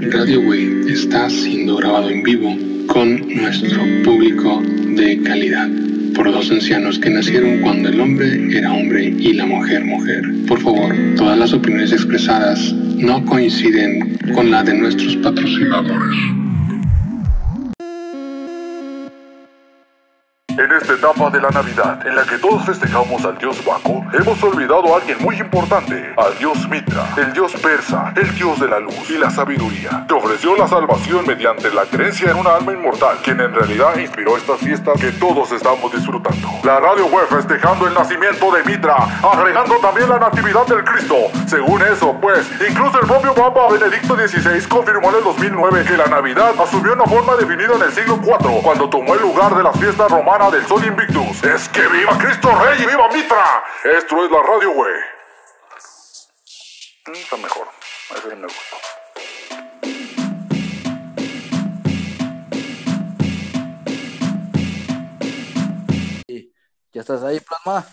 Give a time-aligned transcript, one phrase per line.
[0.00, 2.56] Radio Way está siendo grabado en vivo
[2.86, 5.68] con nuestro público de calidad
[6.14, 10.22] por dos ancianos que nacieron cuando el hombre era hombre y la mujer mujer.
[10.46, 16.37] Por favor, todas las opiniones expresadas no coinciden con la de nuestros patrocinadores.
[20.58, 24.42] En esta etapa de la Navidad, en la que todos festejamos al dios Baco, hemos
[24.42, 28.80] olvidado a alguien muy importante, al dios Mitra, el dios persa, el dios de la
[28.80, 33.18] luz y la sabiduría, que ofreció la salvación mediante la creencia en una alma inmortal,
[33.22, 36.48] quien en realidad inspiró esta fiesta que todos estamos disfrutando.
[36.64, 41.14] La radio web festejando el nacimiento de Mitra, agregando también la natividad del Cristo.
[41.46, 46.06] Según eso, pues, incluso el propio Papa Benedicto XVI confirmó en el 2009 que la
[46.06, 49.78] Navidad asumió una forma definida en el siglo IV, cuando tomó el lugar de las
[49.78, 51.44] fiestas romanas del Sol Invictus.
[51.44, 53.64] Es que viva Cristo Rey y viva Mitra.
[53.84, 54.94] Esto es la radio, güey.
[57.12, 57.68] Está mejor.
[58.16, 58.76] Ese me gustó.
[66.92, 67.86] ¿Ya estás ahí, Plasma?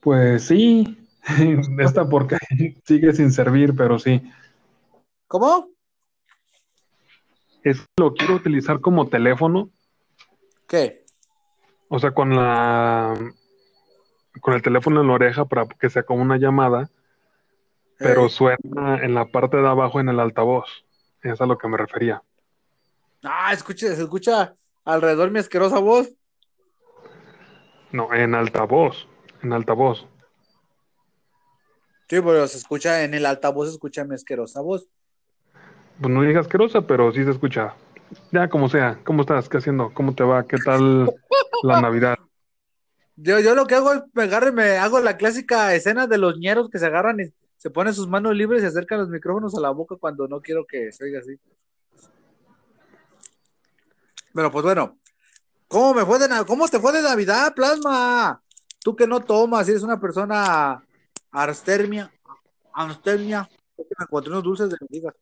[0.00, 1.08] Pues sí,
[1.80, 2.36] esta porque
[2.84, 4.22] sigue sin servir, pero sí.
[5.26, 5.68] ¿Cómo?
[7.62, 9.70] Es lo quiero utilizar como teléfono,
[10.70, 11.04] ¿Qué?
[11.88, 13.12] o sea, con la
[14.40, 16.88] con el teléfono en la oreja para que sea como una llamada,
[17.98, 20.84] pero Eh, suena en la parte de abajo en el altavoz.
[21.22, 22.22] Es a lo que me refería.
[23.24, 24.54] Ah, escucha, se escucha
[24.84, 26.08] alrededor mi asquerosa voz.
[27.90, 29.08] No, en altavoz,
[29.42, 30.06] en altavoz.
[32.08, 34.88] Sí, pero se escucha en el altavoz, se escucha mi asquerosa voz.
[36.00, 37.74] Pues no digas asquerosa, pero sí se escucha.
[38.32, 39.48] Ya como sea, ¿cómo estás?
[39.48, 39.92] ¿Qué haciendo?
[39.94, 40.46] ¿Cómo te va?
[40.46, 41.12] ¿Qué tal
[41.62, 42.16] la Navidad?
[43.16, 46.70] Yo, yo lo que hago es pegar, me hago la clásica escena de los ñeros
[46.70, 47.24] que se agarran y
[47.56, 50.66] se ponen sus manos libres y acercan los micrófonos a la boca cuando no quiero
[50.66, 51.38] que se oiga así.
[54.32, 54.98] Pero pues bueno,
[55.68, 58.42] ¿cómo me fue de ¿Cómo te fue de Navidad, Plasma?
[58.82, 60.82] Tú que no tomas, eres una persona
[61.30, 62.10] arstermia,
[62.72, 65.14] arstermia, me encontré dulces de hijas.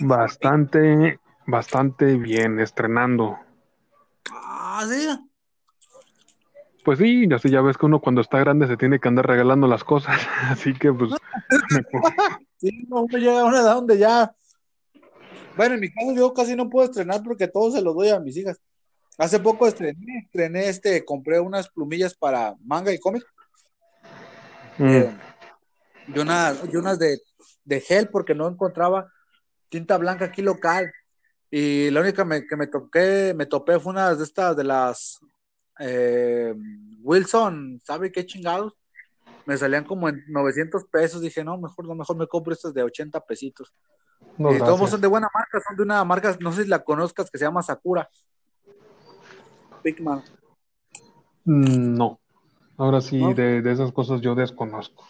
[0.00, 3.38] Bastante, bastante bien, estrenando.
[4.30, 5.08] Ah, sí.
[6.84, 9.26] Pues sí, ya sé, ya ves que uno cuando está grande se tiene que andar
[9.26, 11.12] regalando las cosas, así que pues
[12.58, 14.34] Sí, no, uno llega a una edad donde ya.
[15.56, 18.20] Bueno, en mi caso yo casi no puedo estrenar porque todo se lo doy a
[18.20, 18.60] mis hijas.
[19.18, 23.24] Hace poco estrené, estrené este, compré unas plumillas para manga y cómic
[24.78, 25.18] mm, eh,
[26.06, 27.20] y unas, y unas de,
[27.64, 29.11] de gel porque no encontraba
[29.72, 30.92] tinta blanca aquí local.
[31.50, 35.18] Y la única me- que me toqué, me topé fue una de estas de las
[35.80, 36.54] eh,
[37.00, 38.74] Wilson, ¿sabe qué chingados?
[39.46, 41.20] Me salían como en 900 pesos.
[41.22, 43.74] Dije, no, mejor no, mejor me compro estas de 80 pesitos.
[44.36, 46.84] no, y todos son de buena marca, son de una marca, no sé si la
[46.84, 48.08] conozcas, que se llama Sakura.
[49.82, 50.22] Pigman.
[51.44, 52.20] Mm, no.
[52.76, 53.34] Ahora sí, ¿No?
[53.34, 55.04] de, de esas cosas yo desconozco.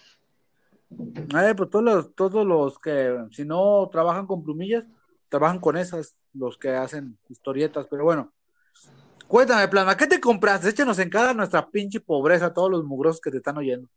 [0.99, 4.85] Eh, pues todos los, todos los que, si no trabajan con plumillas,
[5.29, 8.33] trabajan con esas, los que hacen historietas, pero bueno.
[9.27, 10.69] Cuéntame, Plana, ¿qué te compraste?
[10.69, 13.89] Échanos en cara nuestra pinche pobreza, a todos los mugrosos que te están oyendo.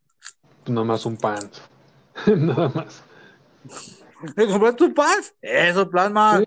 [0.64, 1.50] Pues nada más un pan.
[2.38, 3.04] Nada más.
[4.36, 5.36] ¿Te compraste tus pants?
[5.42, 6.40] Eso, Plasma.
[6.40, 6.46] Sí.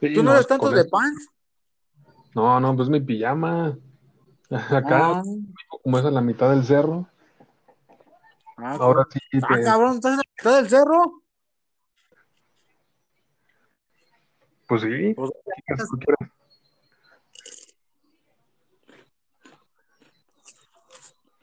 [0.00, 1.28] Sí, ¿Tú no, eres es tanto de pants?
[2.34, 3.76] No, no, pues mi pijama.
[4.50, 5.22] Acá, Ah,
[5.82, 7.08] como es a la mitad del cerro,
[8.56, 11.22] ah, ahora sí ah, te- cabrón, ¿estás en la mitad del cerro?
[14.68, 15.14] pues sí.
[15.14, 15.30] Pues.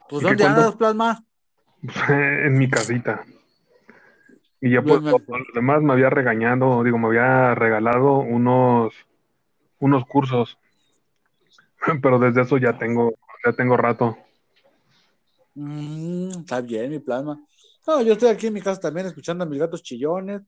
[0.09, 1.23] Pues ¿Y qué ¿dónde andas, Plasma?
[2.09, 3.25] en mi casita.
[4.61, 5.21] Y ya pues los
[5.53, 8.93] demás me había regañado, digo, me había regalado unos
[9.79, 10.57] unos cursos.
[12.01, 13.13] Pero desde eso ya tengo
[13.45, 14.17] ya tengo rato.
[15.55, 17.39] Mm, está bien, mi plasma.
[17.85, 20.41] No, yo estoy aquí en mi casa también escuchando a mis gatos chillones.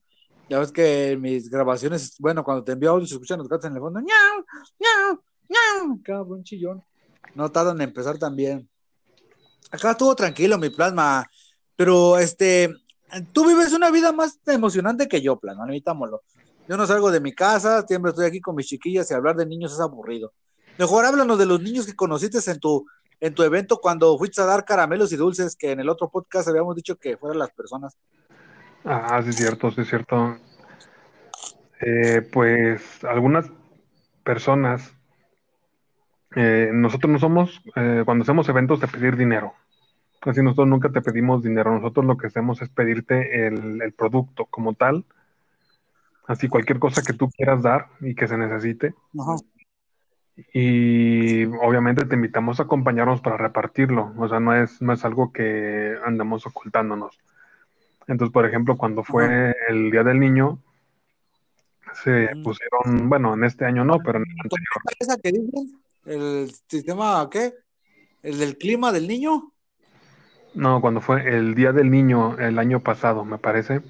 [0.50, 3.76] Ya ves que mis grabaciones, bueno, cuando te envío audio se escuchan los gatos en
[3.76, 4.00] el fondo.
[4.00, 4.46] ¡Ñau!
[4.80, 5.22] ¡Ñau!
[5.50, 6.02] ¡Ñau!
[6.04, 6.84] Cabrón chillón.
[7.34, 8.70] No tardan en empezar también.
[9.72, 11.28] Acá estuvo tranquilo, mi plasma.
[11.76, 12.74] Pero, este,
[13.34, 16.22] tú vives una vida más emocionante que yo, plasma, admitámoslo.
[16.68, 19.46] Yo no salgo de mi casa, siempre estoy aquí con mis chiquillas y hablar de
[19.46, 20.34] niños es aburrido.
[20.78, 22.86] Mejor háblanos de los niños que conociste en tu
[23.20, 26.48] en tu evento cuando fuiste a dar caramelos y dulces, que en el otro podcast
[26.48, 27.98] habíamos dicho que fueran las personas.
[28.84, 30.38] Ah, sí es cierto, sí es cierto.
[31.82, 33.52] Eh, pues algunas
[34.24, 34.94] personas,
[36.36, 39.54] eh, nosotros no somos, eh, cuando hacemos eventos de pedir dinero,
[40.26, 44.46] Así nosotros nunca te pedimos dinero, nosotros lo que hacemos es pedirte el, el producto
[44.46, 45.06] como tal,
[46.26, 48.96] así cualquier cosa que tú quieras dar y que se necesite.
[49.20, 49.36] Ajá.
[50.54, 55.32] Y obviamente te invitamos a acompañarnos para repartirlo, o sea, no es, no es algo
[55.32, 57.18] que andamos ocultándonos.
[58.08, 60.60] Entonces, por ejemplo, cuando fue el Día del Niño,
[62.04, 64.68] se pusieron, bueno, en este año no, pero en el anterior,
[65.00, 65.80] ¿Esa que dicen?
[66.06, 67.54] ¿El sistema qué?
[68.22, 69.52] ¿El del clima del niño?
[70.56, 73.82] no, cuando fue el Día del Niño el año pasado, me parece,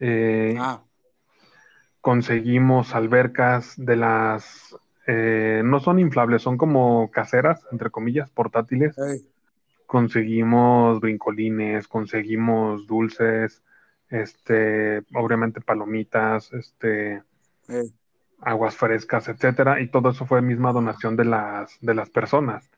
[0.00, 0.82] eh, Ah,
[2.00, 8.96] conseguimos albercas de las, eh, no son inflables, son como caseras, entre comillas, portátiles.
[9.86, 13.62] Conseguimos brincolines, conseguimos dulces,
[14.08, 17.22] este, obviamente palomitas, este,
[18.40, 22.70] aguas frescas, etcétera, y todo eso fue misma donación de las, de las personas.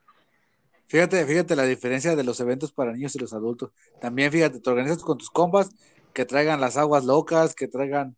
[0.88, 3.72] Fíjate, fíjate la diferencia de los eventos para niños y los adultos.
[4.00, 5.70] También fíjate, te organizas con tus compas
[6.12, 8.16] que traigan las aguas locas, que traigan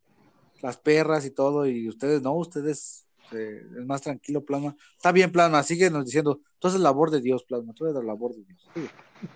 [0.61, 4.75] las perras y todo, y ustedes no, ustedes eh, es más tranquilo, Plasma.
[4.97, 8.35] Está bien, Plasma, síguenos diciendo, tú eres labor de Dios, Plasma, tú eres la labor
[8.35, 8.69] de Dios.
[8.75, 8.89] Sigue.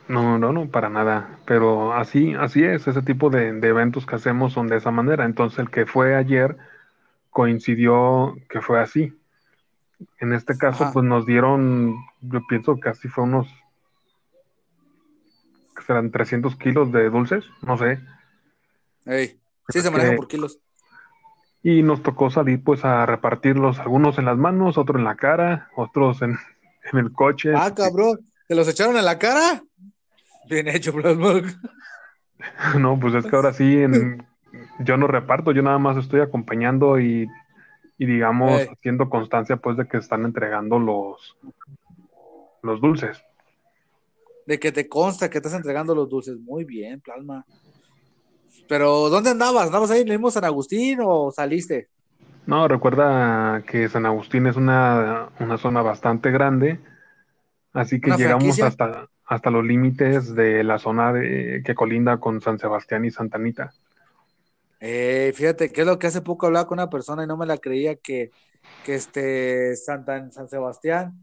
[0.09, 1.39] No, no, no, para nada.
[1.45, 5.25] Pero así, así es, ese tipo de, de eventos que hacemos son de esa manera.
[5.25, 6.57] Entonces, el que fue ayer
[7.31, 9.13] coincidió que fue así.
[10.21, 10.93] En este caso, Ajá.
[10.93, 13.49] pues nos dieron, yo pienso que así fue unos,
[15.77, 18.01] que serán 300 kilos de dulces, no sé.
[19.07, 19.39] Ey,
[19.69, 20.59] Sí, se manejan por kilos.
[21.63, 25.69] Y nos tocó salir pues a repartirlos, algunos en las manos, otros en la cara,
[25.77, 26.37] otros en,
[26.93, 27.53] en el coche.
[27.55, 28.19] Ah, cabrón,
[28.49, 29.63] ¿te los echaron en la cara?
[30.49, 31.43] Bien hecho, Plasma.
[32.79, 34.27] No, pues es que ahora sí, en-
[34.81, 37.29] yo no reparto, yo nada más estoy acompañando y,
[37.99, 38.67] y digamos, Ey.
[38.73, 41.37] haciendo constancia pues de que están entregando los,
[42.63, 43.23] los dulces.
[44.45, 46.37] De que te consta que estás entregando los dulces.
[46.41, 47.47] Muy bien, Plasma.
[48.69, 49.67] Pero, ¿dónde andabas?
[49.67, 51.89] ¿Andabas ahí en el mismo San Agustín o saliste?
[52.47, 56.81] No, recuerda que San Agustín es una, una zona bastante grande,
[57.73, 58.67] así que ¿Una llegamos franquicia?
[58.67, 63.39] hasta, hasta los límites de la zona de, que colinda con San Sebastián y Santa
[63.39, 63.73] Anita.
[64.81, 67.47] Eh, fíjate, que es lo que hace poco hablaba con una persona y no me
[67.47, 68.33] la creía que,
[68.85, 71.15] que este Santa, San Sebastián,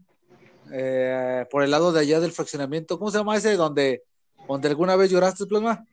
[0.72, 3.56] eh, por el lado de allá del fraccionamiento, ¿cómo se llama ese?
[3.56, 4.04] Donde,
[4.48, 5.84] donde alguna vez lloraste, Plasma.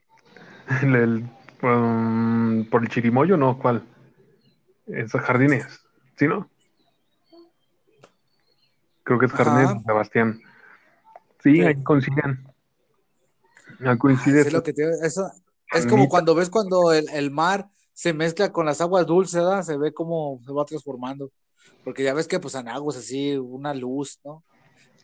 [0.83, 1.29] El, el,
[1.63, 3.57] um, por el Chirimoyo, ¿no?
[3.57, 3.83] ¿Cuál?
[4.87, 5.65] Esos jardines,
[6.17, 6.49] ¿sí, no?
[9.03, 9.81] Creo que es Jardines Ajá.
[9.85, 10.39] Sebastián.
[11.41, 11.61] Sí, Sí.
[11.61, 12.45] ahí coinciden.
[13.79, 14.43] Ahí Ay, coincide.
[14.43, 15.31] sí, lo que te- eso,
[15.73, 19.63] es como cuando ves cuando el, el mar se mezcla con las aguas dulces, ¿verdad?
[19.63, 21.31] Se ve como se va transformando.
[21.83, 24.43] Porque ya ves que pues Agustín es así, una luz, ¿no?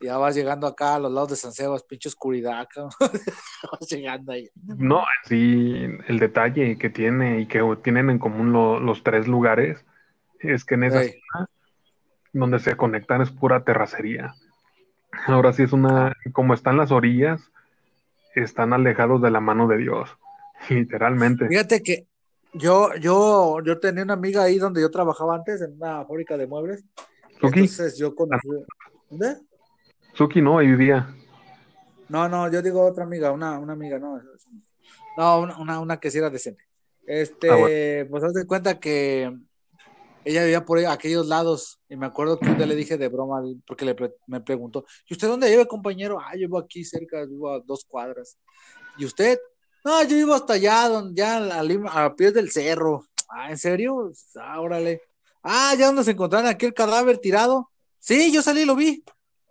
[0.02, 4.50] Ya vas llegando acá a los lados de San Sebas, pinche oscuridad, vas llegando ahí.
[4.66, 9.86] No, sí, el detalle que tiene y que tienen en común lo- los tres lugares
[10.40, 11.48] es que en esa zona
[12.34, 14.34] donde se conectan es pura terracería.
[15.28, 17.52] Ahora sí es una, como están las orillas,
[18.36, 20.10] están alejados de la mano de Dios,
[20.70, 21.48] literalmente.
[21.48, 22.08] Fíjate que
[22.54, 26.48] yo, yo, yo tenía una amiga ahí donde yo trabajaba antes, en una fábrica de
[26.48, 26.84] muebles.
[27.40, 28.48] Suki, Entonces yo conocí.
[29.10, 29.38] ¿Dónde?
[30.14, 31.08] Suki no, ahí vivía.
[32.10, 34.22] No, no, yo digo otra amiga, una, una amiga, no.
[35.18, 36.64] No, una, una, una que sí era decente.
[37.06, 39.32] Este, Ah, pues haz de cuenta que
[40.26, 43.42] ella vivía por aquellos lados, y me acuerdo que un día le dije de broma,
[43.68, 46.20] porque le pre- me preguntó, ¿y usted dónde vive, compañero?
[46.20, 48.38] Ah, yo vivo aquí cerca, vivo a dos cuadras.
[48.98, 49.38] ¿Y usted?
[49.84, 53.04] No, yo vivo hasta allá, donde, ya al- a, pies del cerro.
[53.28, 54.12] Ah, ¿en serio?
[54.40, 55.02] Ah, órale.
[55.42, 57.70] Ah, ya donde se encontraron aquí el cadáver tirado.
[58.00, 59.04] Sí, yo salí y lo vi.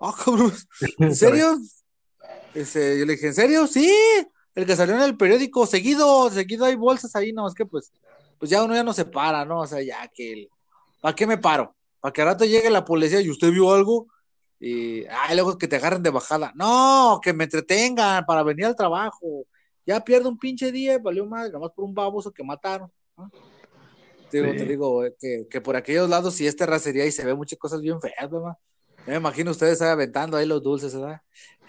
[0.05, 0.53] Ah, cabrón.
[0.99, 1.59] ¿En serio?
[2.55, 3.67] Ese, yo le dije, ¿en serio?
[3.67, 3.91] Sí,
[4.55, 7.93] el que salió en el periódico, seguido, seguido hay bolsas ahí, no, es que pues,
[8.39, 9.61] pues ya uno ya no se para, ¿no?
[9.61, 10.51] O sea, ya que, el-
[11.01, 11.75] ¿para qué me paro?
[12.01, 14.09] Para que al rato llegue la policía y usted vio algo
[14.61, 16.53] y, ay, luego que te agarren de bajada.
[16.57, 19.47] No, que me entretengan para venir al trabajo.
[19.87, 22.91] Ya pierdo un pinche día, valió más, nomás por un baboso que mataron.
[23.17, 23.31] ¿no?
[24.29, 24.59] Te digo, Sí.
[24.59, 27.59] te digo eh, que, que por aquellos lados sí es terracería y se ve muchas
[27.59, 28.53] cosas bien feas, ¿verdad?
[28.53, 28.72] Ya
[29.07, 31.21] me imagino ustedes aventando ahí los dulces, ¿verdad?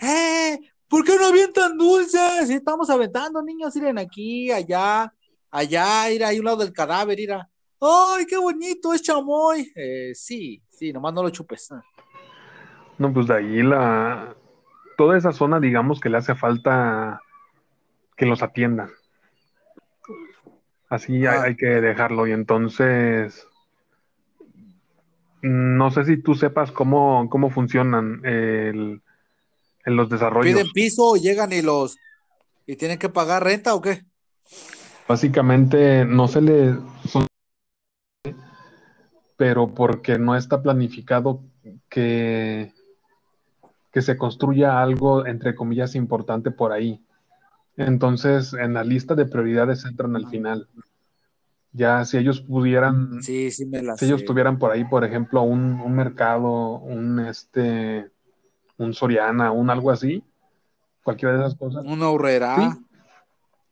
[0.02, 0.60] ¡Eh!
[0.88, 2.48] ¿Por qué no avientan dulces?
[2.48, 5.12] Si estamos aventando, niños, miren aquí, allá,
[5.50, 7.50] allá, ir ahí a un lado del cadáver, ir a.
[7.82, 8.94] ¡Ay, qué bonito!
[8.94, 9.72] Es chamoy.
[9.76, 11.70] Eh, sí, sí, nomás no lo chupes.
[12.98, 14.36] No, pues de ahí la,
[14.98, 17.20] toda esa zona, digamos que le hace falta
[18.16, 18.92] que los atiendan.
[20.90, 21.44] Así hay, Ah.
[21.44, 22.28] hay que dejarlo.
[22.28, 23.48] Y entonces,
[25.44, 29.02] no sé si tú sepas cómo, cómo funcionan el,
[29.86, 30.54] en los desarrollos.
[30.54, 31.98] Piden piso, llegan y los
[32.66, 34.06] y tienen que pagar renta o qué?
[35.08, 36.76] Básicamente no se le
[37.08, 37.28] son
[39.36, 41.44] pero porque no está planificado
[41.90, 42.72] que,
[43.92, 47.04] que se construya algo, entre comillas, importante por ahí.
[47.76, 50.70] Entonces, en la lista de prioridades entran al final.
[51.74, 55.42] Ya si ellos pudieran, Sí, sí me la si ellos tuvieran por ahí, por ejemplo,
[55.42, 58.12] un, un mercado, un este,
[58.78, 60.24] un Soriana, un algo así,
[61.04, 62.56] cualquiera de esas cosas, Una horrera.
[62.74, 62.80] Sí.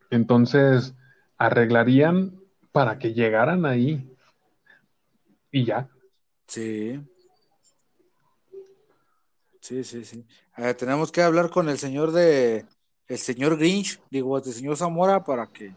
[0.10, 0.96] entonces
[1.38, 2.40] arreglarían
[2.72, 4.08] para que llegaran ahí.
[5.52, 5.88] Y ya.
[6.48, 7.00] Sí.
[9.60, 10.26] Sí, sí, sí.
[10.58, 12.66] Eh, tenemos que hablar con el señor de,
[13.08, 15.74] el señor Grinch, digo, el señor Zamora, para que,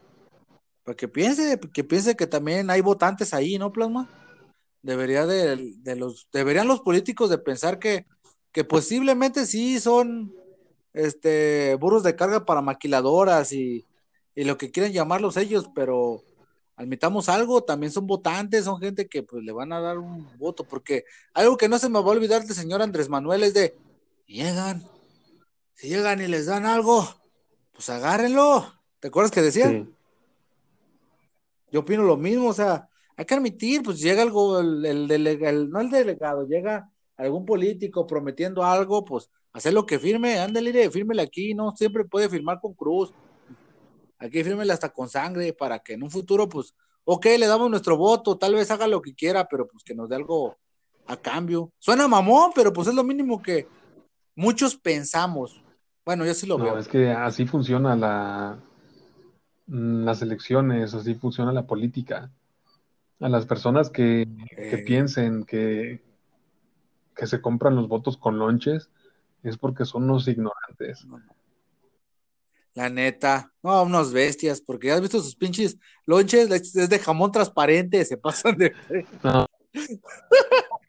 [0.85, 4.09] para que piense, que piense que también hay votantes ahí, ¿no, Plasma?
[4.83, 8.07] Debería de, los, deberían los políticos de pensar que,
[8.53, 10.35] que posiblemente sí son,
[10.93, 13.87] este, burros de carga para maquiladoras y,
[14.35, 16.23] y lo que quieran llamarlos ellos, pero
[16.76, 20.64] admitamos algo, también son votantes, son gente que pues le van a dar un voto,
[20.64, 23.75] porque algo que no se me va a olvidar del señor Andrés Manuel es de,
[24.26, 24.85] llegan,
[25.75, 27.09] si llegan y les dan algo,
[27.73, 28.73] pues agárrenlo.
[29.00, 29.69] ¿Te acuerdas que decía?
[29.71, 29.94] Sí.
[31.75, 35.49] Yo opino lo mismo, o sea, hay que admitir, pues llega algo, el, el delega-
[35.50, 40.88] el- no el delegado, llega algún político prometiendo algo, pues hacer lo que firme, ándale,
[40.88, 43.12] fírmele aquí, no siempre puede firmar con cruz,
[44.21, 47.97] aquí fírmele hasta con sangre, para que en un futuro, pues, ok, le damos nuestro
[47.97, 50.57] voto, tal vez haga lo que quiera, pero pues que nos dé algo
[51.07, 51.73] a cambio.
[51.81, 53.66] Suena mamón, pero pues es lo mínimo que
[54.37, 55.61] muchos pensamos.
[56.04, 56.78] Bueno, yo sí lo No, veo.
[56.78, 58.62] es que así funciona la,
[59.66, 62.30] las elecciones, así funciona la política.
[63.21, 66.02] A las personas que, que Eh, piensen que,
[67.16, 68.90] que se compran los votos con lonches
[69.42, 71.06] es porque son unos ignorantes.
[72.75, 77.30] La neta, no, unos bestias, porque ya has visto sus pinches lonches, es de jamón
[77.30, 78.73] transparente, se pasan de.
[79.23, 79.47] No.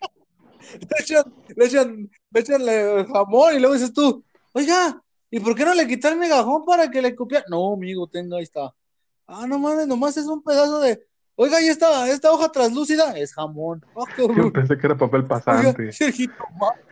[0.75, 1.23] Le echan,
[1.55, 5.73] le echan, le echan el jamón y luego dices tú, oiga, ¿y por qué no
[5.73, 7.43] le quitan el megajón para que le copia?
[7.49, 8.73] No, amigo, tenga, ahí está.
[9.27, 11.01] Ah, no mames, nomás es un pedazo de.
[11.35, 13.83] Oiga, y esta, esta hoja translúcida es jamón.
[13.95, 14.05] Ah,
[14.37, 15.89] Yo pensé que era papel Oiga, pasante.
[15.99, 16.81] y el jitomate.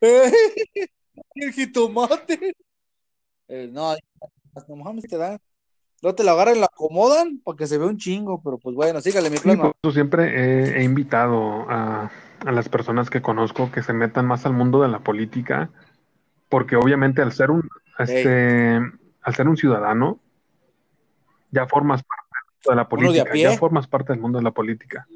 [0.00, 0.30] Eh,
[1.34, 2.52] el jitomate.
[3.48, 3.96] Eh, no,
[4.68, 5.38] no mames, te dan.
[6.02, 8.76] No te lo agarran y lo acomodan para que se vea un chingo, pero pues
[8.76, 9.64] bueno, sígale mi Sí, plasma.
[9.64, 10.24] por eso siempre
[10.76, 12.12] he, he invitado a,
[12.46, 15.72] a las personas que conozco que se metan más al mundo de la política,
[16.48, 18.76] porque obviamente al ser un, este,
[19.22, 20.20] al ser un ciudadano,
[21.50, 22.24] ya formas parte
[22.70, 25.06] de la de política, ya formas parte del mundo de la política,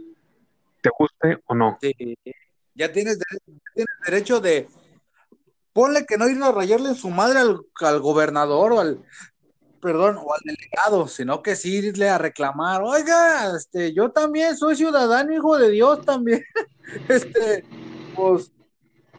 [0.81, 1.79] te guste o no.
[1.81, 2.17] Sí.
[2.75, 4.69] Ya tienes, dere- tienes derecho de.
[5.75, 9.03] Ponle que no ir a rayarle en su madre al, al gobernador o al.
[9.81, 12.83] Perdón, o al delegado, sino que sí irle a reclamar.
[12.83, 16.43] Oiga, este, yo también soy ciudadano, hijo de Dios también.
[17.09, 17.65] Este,
[18.15, 18.53] pues,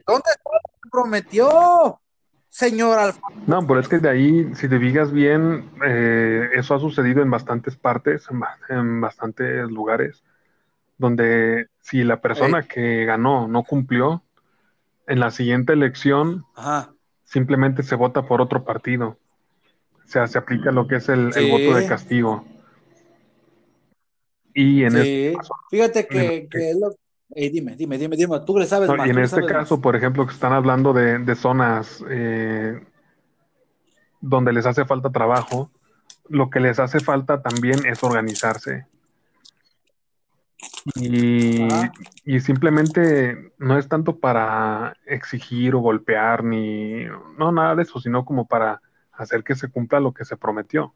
[0.06, 2.00] ¿dónde está lo que prometió,
[2.54, 3.42] señor Alfonso?
[3.48, 7.30] No, pero es que de ahí, si te fijas bien, eh, eso ha sucedido en
[7.32, 10.24] bastantes partes, en, ba- en bastantes lugares,
[10.98, 14.24] donde si la persona que ganó no cumplió,
[15.08, 16.94] en la siguiente elección Ajá.
[17.26, 19.18] simplemente se vota por otro partido.
[20.06, 22.46] O sea, se aplica lo que es el, el voto de castigo.
[24.54, 25.38] Y en, este, Sí,
[25.72, 26.96] fíjate que, que es lo-
[27.36, 29.08] Dime, dime, dime, dime, tú le sabes no, más.
[29.08, 29.52] y en este más.
[29.52, 32.80] caso, por ejemplo, que están hablando de, de zonas eh,
[34.22, 35.72] donde les hace falta trabajo,
[36.30, 38.86] lo que les hace falta también es organizarse.
[40.96, 41.68] Y,
[42.26, 47.06] y simplemente no es tanto para exigir o golpear ni
[47.38, 50.94] no nada de eso, sino como para hacer que se cumpla lo que se prometió.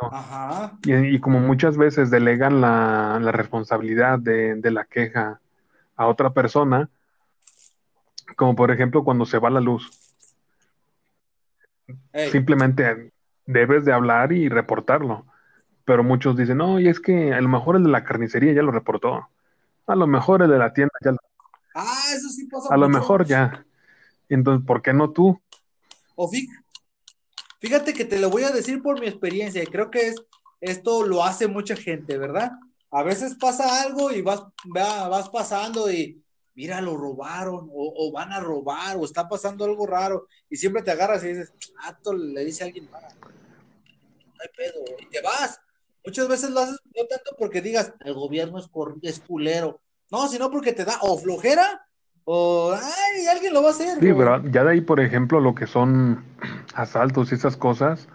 [0.00, 0.78] Ajá.
[0.82, 5.40] Y, y como muchas veces delegan la, la responsabilidad de, de la queja
[5.96, 6.90] a otra persona,
[8.36, 9.90] como por ejemplo cuando se va la luz,
[12.12, 13.12] Ey, simplemente
[13.46, 15.26] debes de hablar y reportarlo.
[15.84, 18.62] Pero muchos dicen, no, y es que a lo mejor el de la carnicería ya
[18.62, 19.28] lo reportó.
[19.86, 21.18] A lo mejor el de la tienda ya lo
[21.74, 23.66] Ah, eso sí pasa A lo mejor ya.
[24.28, 25.40] Entonces, ¿por qué no tú?
[26.14, 26.48] O fí-
[27.64, 30.16] fíjate que te lo voy a decir por mi experiencia y creo que es,
[30.60, 32.50] esto lo hace mucha gente, ¿verdad?
[32.90, 34.42] A veces pasa algo y vas,
[34.76, 36.22] va- vas pasando y
[36.54, 40.90] mira, lo robaron o, van a robar o está pasando algo raro y siempre te
[40.90, 43.02] agarras y dices, ah, le dice a alguien más.
[43.02, 45.58] No hay pedo y te vas.
[46.04, 48.68] Muchas veces lo haces no tanto porque digas, el gobierno es,
[49.00, 49.80] es culero.
[50.10, 51.88] No, sino porque te da o flojera
[52.24, 53.98] o ay, alguien lo va a hacer.
[54.00, 56.24] Sí, pero ya de ahí, por ejemplo, lo que son
[56.74, 58.08] asaltos y esas cosas,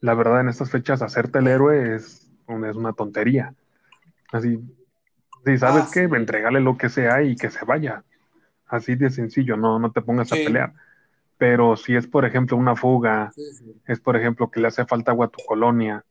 [0.00, 3.54] la verdad en estas fechas hacerte el héroe es, es una tontería.
[4.32, 4.58] Así,
[5.44, 6.08] sí, ¿sabes Ah, qué?
[6.08, 6.14] sí.
[6.14, 8.04] Entrégale lo que sea y que se vaya.
[8.66, 10.72] Así de sencillo, no, no te pongas a pelear.
[11.38, 13.42] Pero si es, por ejemplo, una fuga, Sí,
[13.86, 16.04] es, por ejemplo, que le hace falta agua a tu colonia,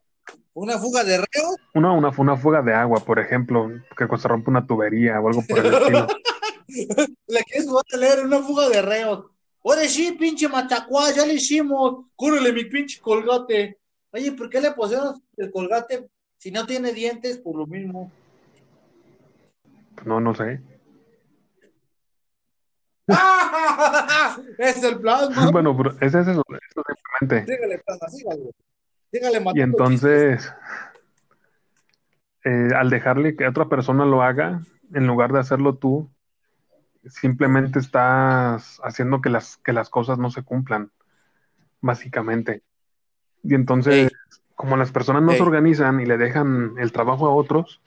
[0.53, 1.56] Una fuga de reos.
[1.75, 5.44] una, una, una fuga de agua, por ejemplo, que se rompe una tubería o algo
[5.48, 6.08] por el estilo.
[7.27, 9.25] Le quieres jugar a leer una fuga de reos.
[9.63, 12.05] Ahora sí, pinche matacuá, ya le hicimos.
[12.15, 13.79] Cúrele mi pinche colgate.
[14.12, 16.07] Oye, ¿por qué le pusieron el colgate
[16.38, 17.38] si no tiene dientes?
[17.39, 18.12] Por lo mismo.
[20.05, 20.62] No, no sé.
[24.57, 25.51] es el plasma.
[25.51, 26.83] Bueno, pero ese es eso, eso
[27.19, 27.51] simplemente.
[27.51, 28.51] Dígale, plasma, sígale.
[29.12, 30.53] Dígale, Y entonces,
[32.43, 34.62] eh, al dejarle que otra persona lo haga,
[34.93, 36.09] en lugar de hacerlo tú,
[37.09, 40.91] simplemente estás haciendo que las, que las cosas no se cumplan,
[41.81, 42.63] básicamente.
[43.43, 44.09] Y entonces, Ey.
[44.55, 45.37] como las personas no Ey.
[45.37, 47.81] se organizan y le dejan el trabajo a otros,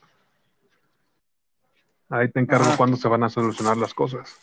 [2.08, 4.36] ahí te encargo cuándo se van a solucionar las cosas.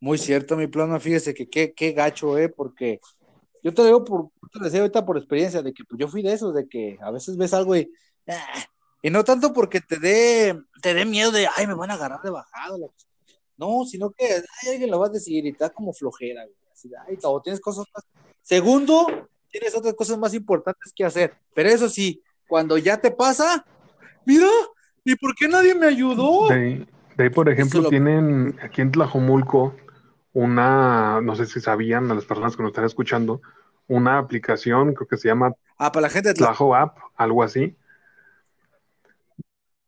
[0.00, 0.98] Muy cierto, mi plasma.
[0.98, 2.48] Fíjese que qué, qué gacho, ¿eh?
[2.48, 3.00] Porque
[3.62, 6.22] yo te digo por, te lo decía ahorita por experiencia, de que pues, yo fui
[6.22, 7.92] de esos, de que a veces ves algo y.
[8.26, 8.64] ah,
[9.02, 12.20] y no tanto porque te dé, te dé miedo de, ay, me van a agarrar
[12.22, 12.92] de bajado.
[13.56, 14.24] No, sino que
[14.62, 16.56] ay, alguien lo va a decir y te da como flojera, güey.
[16.72, 18.04] Así de, ay, o tienes cosas más.
[18.42, 19.06] Segundo,
[19.50, 21.34] tienes otras cosas más importantes que hacer.
[21.54, 23.64] Pero eso sí, cuando ya te pasa,
[24.24, 24.48] mira,
[25.04, 26.48] ¿y por qué nadie me ayudó?
[26.48, 29.74] De ahí, de ahí, por ejemplo, lo- tienen aquí en Tlajomulco
[30.32, 33.40] una, no sé si sabían a las personas que nos están escuchando,
[33.88, 36.52] una aplicación, creo que se llama Ah, para la gente de Tlajo.
[36.52, 37.74] Tlajo App, algo así.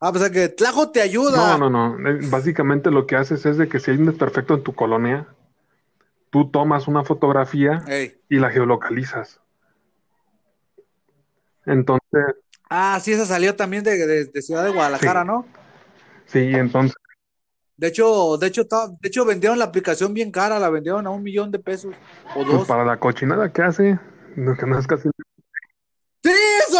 [0.05, 1.57] Ah, pues o sea que Tlajo te ayuda.
[1.57, 2.09] No, no, no.
[2.09, 5.27] Eh, Básicamente lo que haces es de que si hay un desperfecto en tu colonia,
[6.29, 8.19] tú tomas una fotografía Ey.
[8.27, 9.39] y la geolocalizas.
[11.65, 12.35] Entonces,
[12.69, 15.27] Ah, sí, esa salió también de, de- de Ciudad de Guadalajara, Sí.
[15.27, 15.45] ¿no?
[16.25, 16.97] sí, entonces,
[17.77, 21.23] De hecho, de hecho, de hecho vendieron la aplicación bien cara, la vendieron a un
[21.23, 21.93] millón de pesos
[22.35, 22.67] o pues dos.
[22.67, 23.99] para la cochinada que hace,
[24.35, 25.23] no, que no es casi ¡Sí,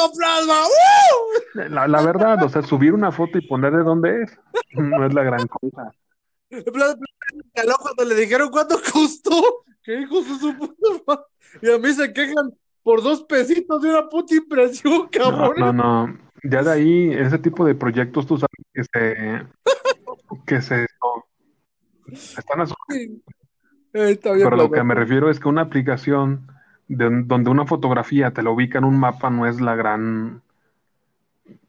[0.06, 0.54] eso, plasma!
[0.66, 1.70] ¡Uh!
[1.74, 4.38] la, la verdad, o sea, subir una foto y poner de dónde es,
[4.74, 5.92] no es la gran cosa.
[6.50, 9.64] Cuando le dijeron cuánto costó.
[9.84, 10.76] ¿Qué hijos de su puta
[11.08, 11.24] madre?
[11.62, 12.52] Y a mí se quejan
[12.84, 15.54] por dos pesitos de una puta impresión, cabrón.
[15.58, 16.18] no, no.
[16.44, 19.48] Ya de ahí, ese tipo de proyectos, tú sabes que se,
[20.46, 20.86] que se
[22.38, 22.76] están a su-
[23.94, 26.48] Pero lo que me refiero es que una aplicación
[26.96, 30.42] de- donde una fotografía te la ubica en un mapa no es la gran,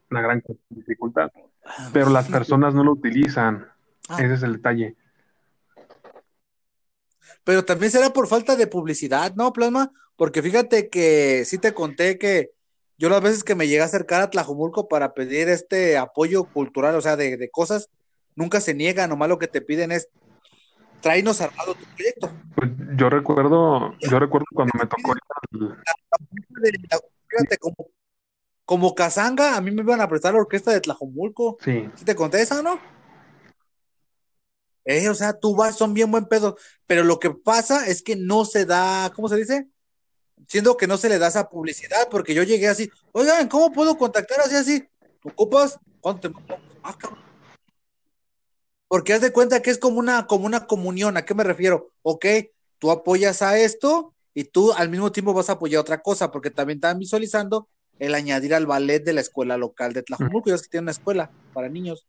[0.09, 1.31] la gran dificultad.
[1.93, 3.67] Pero las personas no lo utilizan.
[4.07, 4.17] Ah.
[4.21, 4.95] Ese es el detalle.
[7.43, 9.91] Pero también será por falta de publicidad, ¿no, Plasma?
[10.15, 12.51] Porque fíjate que sí te conté que
[12.97, 16.95] yo las veces que me llegué a acercar a Tlajomulco para pedir este apoyo cultural,
[16.95, 17.89] o sea, de, de cosas,
[18.35, 20.09] nunca se niega, nomás lo que te piden es
[21.05, 22.31] tráenos armado tu proyecto.
[22.55, 25.13] Pues yo recuerdo, yo recuerdo cuando me tocó
[27.27, 27.75] Fíjate, como,
[28.65, 31.57] como Kazanga, a mí me iban a prestar la orquesta de Tlajomulco.
[31.63, 32.79] sí, ¿Sí te conté esa, no?
[34.83, 38.15] Eh, o sea, tú vas, son bien buen pedo, pero lo que pasa es que
[38.15, 39.67] no se da, ¿cómo se dice?
[40.47, 43.95] Siendo que no se le da esa publicidad, porque yo llegué así, oigan, ¿cómo puedo
[43.95, 44.89] contactar así, así?
[45.23, 45.79] ¿Ocupas?
[46.01, 46.57] ¿Cuánto te mando?
[46.81, 47.24] Ah, cabrón.
[48.95, 51.91] Porque haz de cuenta que es como una, como una comunión, ¿a qué me refiero?
[52.01, 52.25] Ok,
[52.79, 56.49] tú apoyas a esto y tú al mismo tiempo vas a apoyar otra cosa, porque
[56.49, 57.67] también están visualizando
[57.99, 60.91] el añadir al ballet de la escuela local de Tlajumulco, ya es que tiene una
[60.91, 62.07] escuela para niños.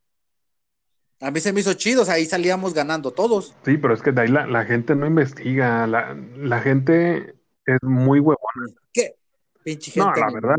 [1.19, 3.53] A mí se me hizo chido, o sea, ahí salíamos ganando todos.
[3.65, 7.35] sí, pero es que de ahí la, la gente no investiga, la, la gente
[7.67, 8.69] es muy huevona.
[8.93, 9.17] ¿Qué?
[9.65, 10.21] Pinche No, gente.
[10.21, 10.43] la animal.
[10.43, 10.57] verdad.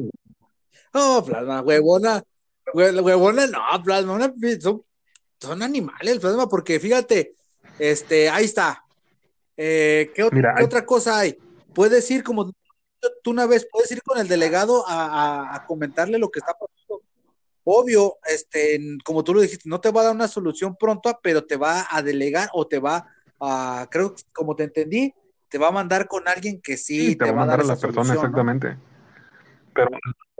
[0.93, 2.21] No, plasma, huevona.
[2.73, 4.81] hue- Huevona, no, plasma, una- son,
[5.39, 7.33] son animales, plasma, porque fíjate,
[7.79, 8.83] este, ahí está.
[9.55, 11.37] Eh, ¿qué, ot- Mira, qué hay- otra cosa hay?
[11.73, 12.51] Puedes ir, como
[13.23, 15.05] tú una vez, puedes ir con el delegado a,
[15.51, 17.03] a- a comentarle lo que está pasando.
[17.63, 21.45] Obvio, este, como tú lo dijiste, no te va a dar una solución pronta, pero
[21.45, 23.05] te va a delegar o te va
[23.39, 25.13] a, creo, que como te entendí,
[25.49, 27.65] te va a mandar con alguien que sí, Sí, te va a mandar a dar
[27.67, 28.37] la esa persona, solución, ¿no?
[28.37, 28.77] exactamente.
[29.73, 29.89] Pero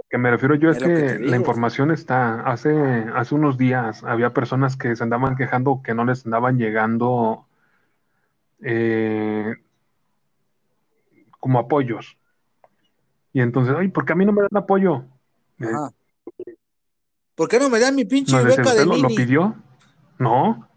[0.10, 2.42] que me refiero yo es Es lo que la información está.
[2.42, 2.72] Hace,
[3.14, 7.46] hace unos días había personas que se andaban quejando que no les andaban llegando
[8.62, 9.56] eh,
[11.40, 12.18] como apoyos.
[13.34, 15.04] Y entonces, ay, ¿por qué a mí no me dan apoyo?
[15.60, 15.92] Eh, Ajá.
[17.36, 19.16] ¿Por qué no me dan mi pinche no, beca de ¿usted lo, lo mini?
[19.16, 19.56] pidió?
[20.18, 20.68] No.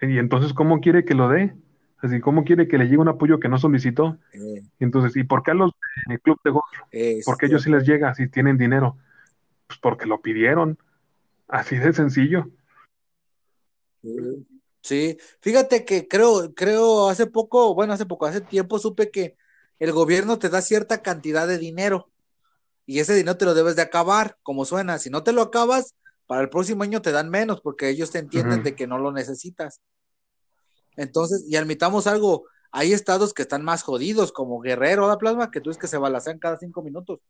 [0.00, 1.54] Y entonces, ¿cómo quiere que lo dé?
[1.98, 4.18] Así, ¿cómo quiere que le llegue un apoyo que no solicitó?
[4.32, 5.72] Eh, Entonces, ¿y por qué a los
[6.08, 6.64] del club de golf?
[6.92, 8.96] eh, ¿Por qué ellos sí les llega si tienen dinero?
[9.66, 10.78] Pues porque lo pidieron.
[11.48, 12.50] Así de sencillo.
[14.82, 19.36] Sí, fíjate que creo, creo hace poco, bueno, hace poco, hace tiempo supe que
[19.80, 22.08] el gobierno te da cierta cantidad de dinero
[22.86, 24.98] y ese dinero te lo debes de acabar, como suena.
[24.98, 25.96] Si no te lo acabas,
[26.28, 29.10] para el próximo año te dan menos porque ellos te entienden de que no lo
[29.10, 29.80] necesitas.
[30.96, 35.50] Entonces, y admitamos algo, hay estados que están más jodidos, como Guerrero, ¿da plasma?
[35.50, 37.20] Que tú es que se balacean cada cinco minutos.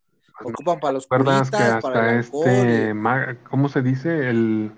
[0.42, 2.48] Pues, Ocupan para los ¿Te acuerdas que curitas, para alcohol.
[2.48, 4.29] este, ¿cómo se dice?
[4.29, 4.72] El,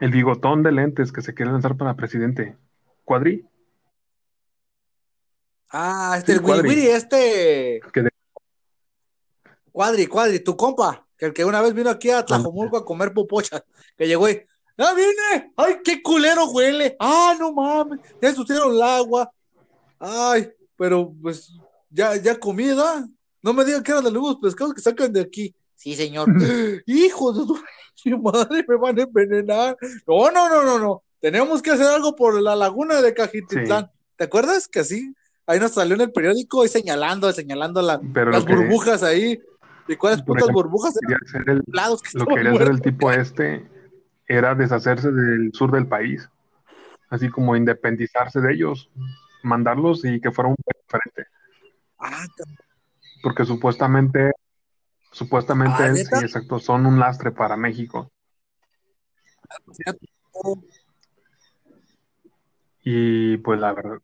[0.00, 2.56] el bigotón de lentes que se quiere lanzar para presidente.
[3.04, 3.46] ¿Cuadri?
[5.70, 6.68] Ah, este, Sí, el Wiri Cuadri.
[6.68, 7.80] Wiri, este.
[7.92, 8.10] Que de-
[9.70, 13.12] Cuadri, Cuadri, tu compa, que el que una vez vino aquí a Tlajomulco a comer
[13.12, 13.62] popochas,
[13.96, 14.42] que llegó y,
[14.78, 15.52] ¡ah, vine!
[15.56, 16.96] ¡Ay, qué culero huele!
[16.98, 18.00] ¡Ah, no mames!
[18.20, 19.30] Ya ensuciaron el agua.
[19.98, 21.52] ¡Ay, pero pues
[21.90, 23.06] ya, ya comida!
[23.42, 25.54] No me digan que eran de los pescados que sacan de aquí.
[25.74, 26.28] Sí, señor.
[26.86, 28.64] ¡Hijo de tu madre!
[28.66, 29.76] ¡Me van a envenenar!
[30.06, 31.02] No, no, no, no, no.
[31.20, 33.90] Tenemos que hacer algo por la laguna de Cajititlán.
[34.16, 35.14] ¿Te acuerdas que así?
[35.46, 39.40] Ahí nos salió en el periódico y señalando, señalando la- Pero las que burbujas ahí.
[39.88, 43.10] ¿Y cuáles putas burbujas eran quería hacer el, lados que lo quería hacer el tipo
[43.10, 43.66] este
[44.28, 46.28] era deshacerse del sur del país,
[47.08, 48.90] así como independizarse de ellos,
[49.42, 51.26] mandarlos y que fuera un país diferente,
[51.98, 52.24] Ah,
[53.22, 54.32] porque supuestamente,
[55.10, 58.10] supuestamente Ah, sí, exacto, son un lastre para México.
[62.84, 63.98] Y pues la verdad,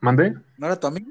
[0.00, 1.10] mandé, ¿No era tu amigo?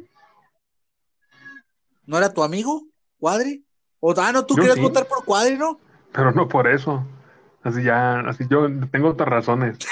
[2.05, 2.83] ¿No era tu amigo,
[3.19, 3.65] Cuadri?
[3.99, 4.81] O, ah, no, tú Yo querías sí.
[4.81, 5.79] votar por Cuadri, ¿no?
[6.13, 7.05] pero no por eso.
[7.63, 9.77] Así ya, así yo tengo otras razones.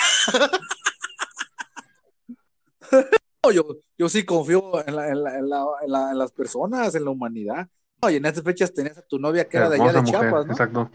[3.44, 3.64] No, yo,
[3.98, 7.04] yo sí confío en, la- en la- en la- en la- en las personas, en
[7.06, 7.68] la humanidad.
[8.00, 10.22] No, y en estas fechas tenías a tu novia que era de allá de mujer,
[10.22, 10.52] Chiapas, ¿no?
[10.52, 10.92] exacto.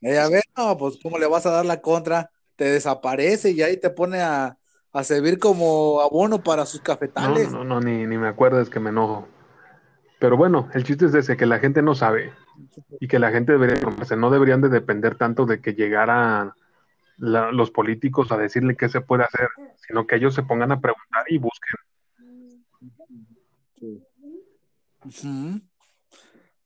[0.00, 2.30] Ella ve, no, pues, ¿cómo le vas a dar la contra?
[2.56, 4.58] Te desaparece y ahí te pone a,
[4.92, 7.52] a servir como abono para sus No, cafetales.
[7.52, 9.28] no, no, ni, ni me acuerdes que me enojo.
[10.18, 12.32] Pero bueno, el chiste es ese, que la gente no sabe
[13.00, 14.16] y que la gente debería informarse.
[14.16, 16.52] No deberían de depender tanto de que llegaran
[17.18, 19.48] la- los políticos a decirle qué se puede hacer,
[19.86, 21.78] sino que ellos se pongan a preguntar y busquen.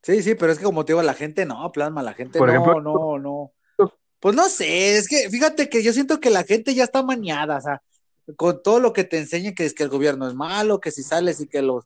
[0.02, 2.48] Sí, sí, pero es que como te digo, la gente no, plasma, la gente Por
[2.48, 3.52] no, ejemplo- no, no.
[4.20, 7.58] Pues no sé, es que fíjate que yo siento que la gente ya está maniada,
[7.58, 7.82] o sea,
[8.36, 11.02] con todo lo que te enseña que es que el gobierno es malo, que si
[11.02, 11.84] sales y que los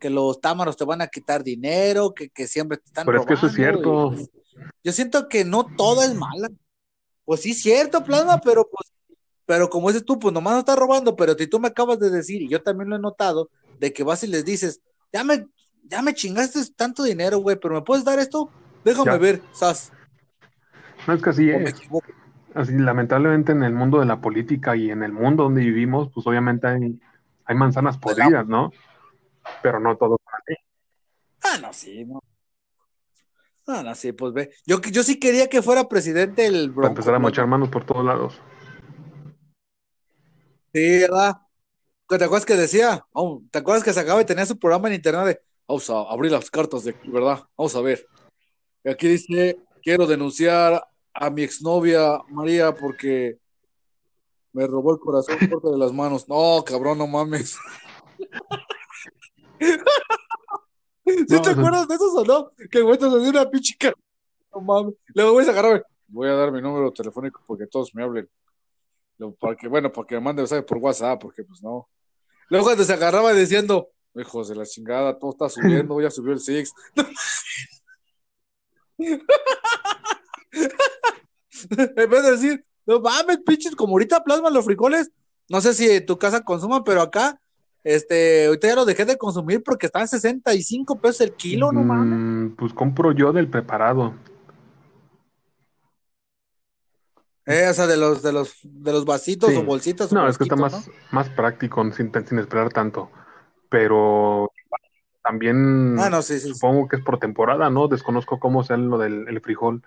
[0.00, 3.26] que los támaros te van a quitar dinero, que, que siempre te están Pero es
[3.26, 4.12] que eso es cierto.
[4.12, 4.30] pues,
[4.82, 6.48] yo siento que no todo es mala.
[7.24, 8.92] Pues sí, cierto, plasma, pero pues,
[9.46, 12.10] pero como dices tú, pues nomás no estás robando, pero si tú me acabas de
[12.10, 14.80] decir, y yo también lo he notado, de que vas y les dices,
[15.12, 15.46] ya me,
[15.84, 18.50] ya me chingaste tanto dinero, güey, pero ¿me puedes dar esto?
[18.84, 19.18] Déjame Ya.
[19.18, 19.92] ver, sas.
[21.06, 21.74] No es que así es.
[22.54, 26.26] Así, lamentablemente en el mundo de la política y en el mundo donde vivimos, pues
[26.26, 26.98] obviamente hay,
[27.44, 28.72] hay manzanas podridas, ¿no?
[29.62, 30.54] Pero no todo es así.
[31.42, 32.20] Ah, no, sí, no.
[33.66, 34.50] Ah, no, sí, pues ve.
[34.66, 36.88] Yo, yo sí quería que fuera presidente el Para Bronco.
[36.88, 38.40] empezar a mochar manos por todos lados.
[40.72, 41.36] Sí, ¿verdad?
[42.08, 43.04] ¿Te acuerdas que decía?
[43.12, 46.32] Oh, ¿Te acuerdas que sacaba y tenía su programa en internet de vamos a abrir
[46.32, 47.44] las cartas de verdad?
[47.56, 48.04] Vamos a ver.
[48.82, 50.82] Y aquí dice, quiero denunciar
[51.12, 53.38] a mi exnovia María porque
[54.52, 56.28] me robó el corazón corto de las manos.
[56.28, 57.56] No, cabrón, no mames.
[61.06, 62.52] ¿Sí No, te acuerdas de eso o no?
[62.70, 63.94] Que güey te una pinche cara.
[64.54, 64.94] No mames.
[65.14, 68.28] Luego voy a agarrar, voy a dar mi número telefónico porque todos me hablen.
[69.18, 71.88] Luego, Para que, bueno, para que me mande mensaje por WhatsApp, porque pues no.
[72.48, 76.40] Luego cuando se agarraba diciendo, hijos de la chingada, todo está subiendo, ya subió el
[76.40, 76.72] Six.
[81.70, 85.10] en vez de decir, no mames, pinches, como ahorita plasman los frijoles,
[85.48, 87.40] no sé si en tu casa consuman, pero acá,
[87.82, 92.18] este, ahorita ya los dejé de consumir porque están 65 pesos el kilo, no mames.
[92.18, 94.14] Mm, pues compro yo del preparado.
[97.46, 99.56] Eh, o sea, de los, de los, de los vasitos Sí.
[99.56, 100.12] o bolsitas.
[100.12, 103.10] o No, es que está más, más práctico, sin, sin esperar tanto.
[103.68, 104.52] Pero
[105.22, 105.98] también.
[105.98, 106.48] Ah, no, sí, sí.
[106.48, 106.54] sí.
[106.54, 107.88] supongo que es por temporada, ¿no?
[107.88, 109.82] Desconozco cómo sea lo del el frijol.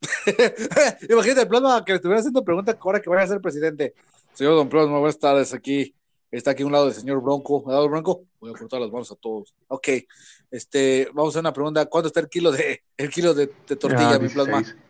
[1.08, 3.94] Imagínate, Plasma, que le estuviera haciendo pregunta ahora que vaya a ser presidente.
[4.34, 5.94] Señor Don Plasma, buenas tardes aquí.
[6.30, 7.62] Está aquí a un lado del señor Bronco.
[7.68, 8.24] ¿Ha dado Bronco?
[8.40, 9.54] Voy a cortar las manos a todos.
[9.68, 9.88] Ok.
[10.50, 11.84] Este, vamos a una pregunta.
[11.86, 14.58] ¿Cuánto está el kilo de, el kilo de, de tortilla, Ah, mi Plasma?
[14.58, 14.82] 16.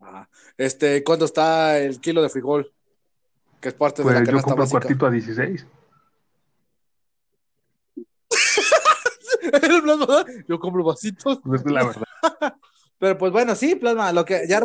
[0.00, 0.28] Ajá.
[0.56, 2.72] Este, ¿cuánto está el kilo de frijol?
[3.60, 4.80] Que es parte de la Pues yo canasta compro básica.
[4.80, 5.66] cuartito a 16.
[9.62, 11.38] El plasma, Yo compro vasitos.
[11.44, 12.02] Pues es la verdad.
[12.98, 14.62] Pero pues bueno, sí, plasma, lo que ya,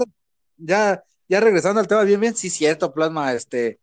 [0.58, 3.80] ya, ya regresando al tema, bien, bien, sí, cierto, plasma, este,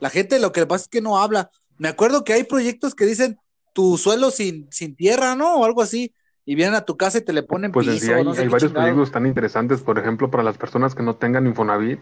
[0.00, 1.50] la gente lo que pasa es que no habla.
[1.78, 3.38] Me acuerdo que hay proyectos que dicen
[3.74, 5.56] tu suelo sin, sin tierra, ¿no?
[5.56, 6.14] O algo así,
[6.46, 8.42] y vienen a tu casa y te le ponen Pues piso, sí hay, no sé
[8.42, 8.88] hay varios chingado.
[8.88, 9.80] proyectos tan interesantes.
[9.82, 12.00] Por ejemplo, para las personas que no tengan Infonavit,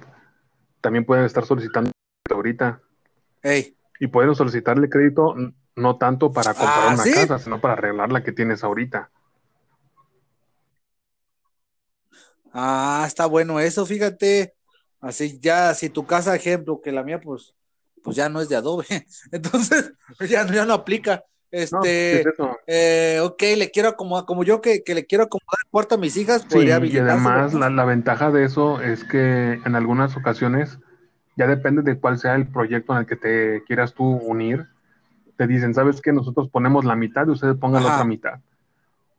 [0.80, 1.90] también pueden estar solicitando
[2.30, 2.80] ahorita.
[3.42, 5.34] Ey, Y pueden solicitarle crédito
[5.76, 7.14] no tanto para comprar Ah, una ¿sí?
[7.14, 9.10] casa, sino para arreglar la que tienes ahorita.
[12.52, 14.54] ah, está bueno eso, fíjate.
[15.04, 17.54] Así ya, si tu casa, ejemplo, que la mía, pues,
[18.02, 18.86] pues ya no es de adobe,
[19.32, 19.92] entonces
[20.28, 21.24] ya, ya no aplica.
[21.70, 22.56] No, Este, ¿qué es eso?
[22.66, 25.98] eh, ok, le quiero acomodar, como yo que, que le quiero acomodar el cuarto a
[25.98, 30.16] mis hijas, Sí, podría y además la, la ventaja de eso es que en algunas
[30.16, 30.78] ocasiones,
[31.36, 34.66] ya depende de cuál sea el proyecto en el que te quieras tú unir,
[35.36, 36.12] te dicen, ¿sabes qué?
[36.12, 38.40] Nosotros ponemos la mitad y ustedes pongan la otra mitad.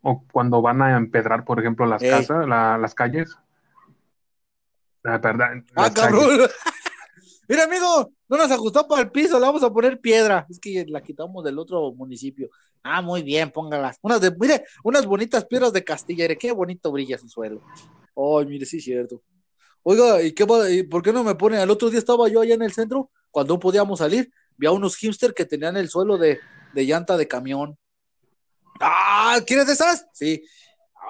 [0.02, 2.12] O cuando van a empedrar, por ejemplo, las Ey.
[2.12, 3.38] casas, la- las calles.
[5.06, 6.50] La verdad, Ah, cabrón.
[7.48, 10.48] Mira, amigo, no nos ajustó para el piso, le vamos a poner piedra.
[10.50, 12.50] Es que la quitamos del otro municipio.
[12.82, 14.00] Ah, muy bien, póngalas.
[14.02, 16.34] Unas de, mire, unas bonitas piedras de Castilla.
[16.36, 17.62] Qué bonito brilla su suelo.
[18.16, 19.22] Ay, mire, sí es cierto.
[19.84, 21.62] Oiga, ¿y qué y por qué no me pone?
[21.62, 24.72] El otro día estaba yo allá en el centro, cuando no podíamos salir, vi a
[24.72, 26.40] unos hipster que tenían el suelo de,
[26.74, 27.78] de llanta de camión.
[28.80, 30.08] Ah, ¿quieres de esas?
[30.14, 30.44] Sí.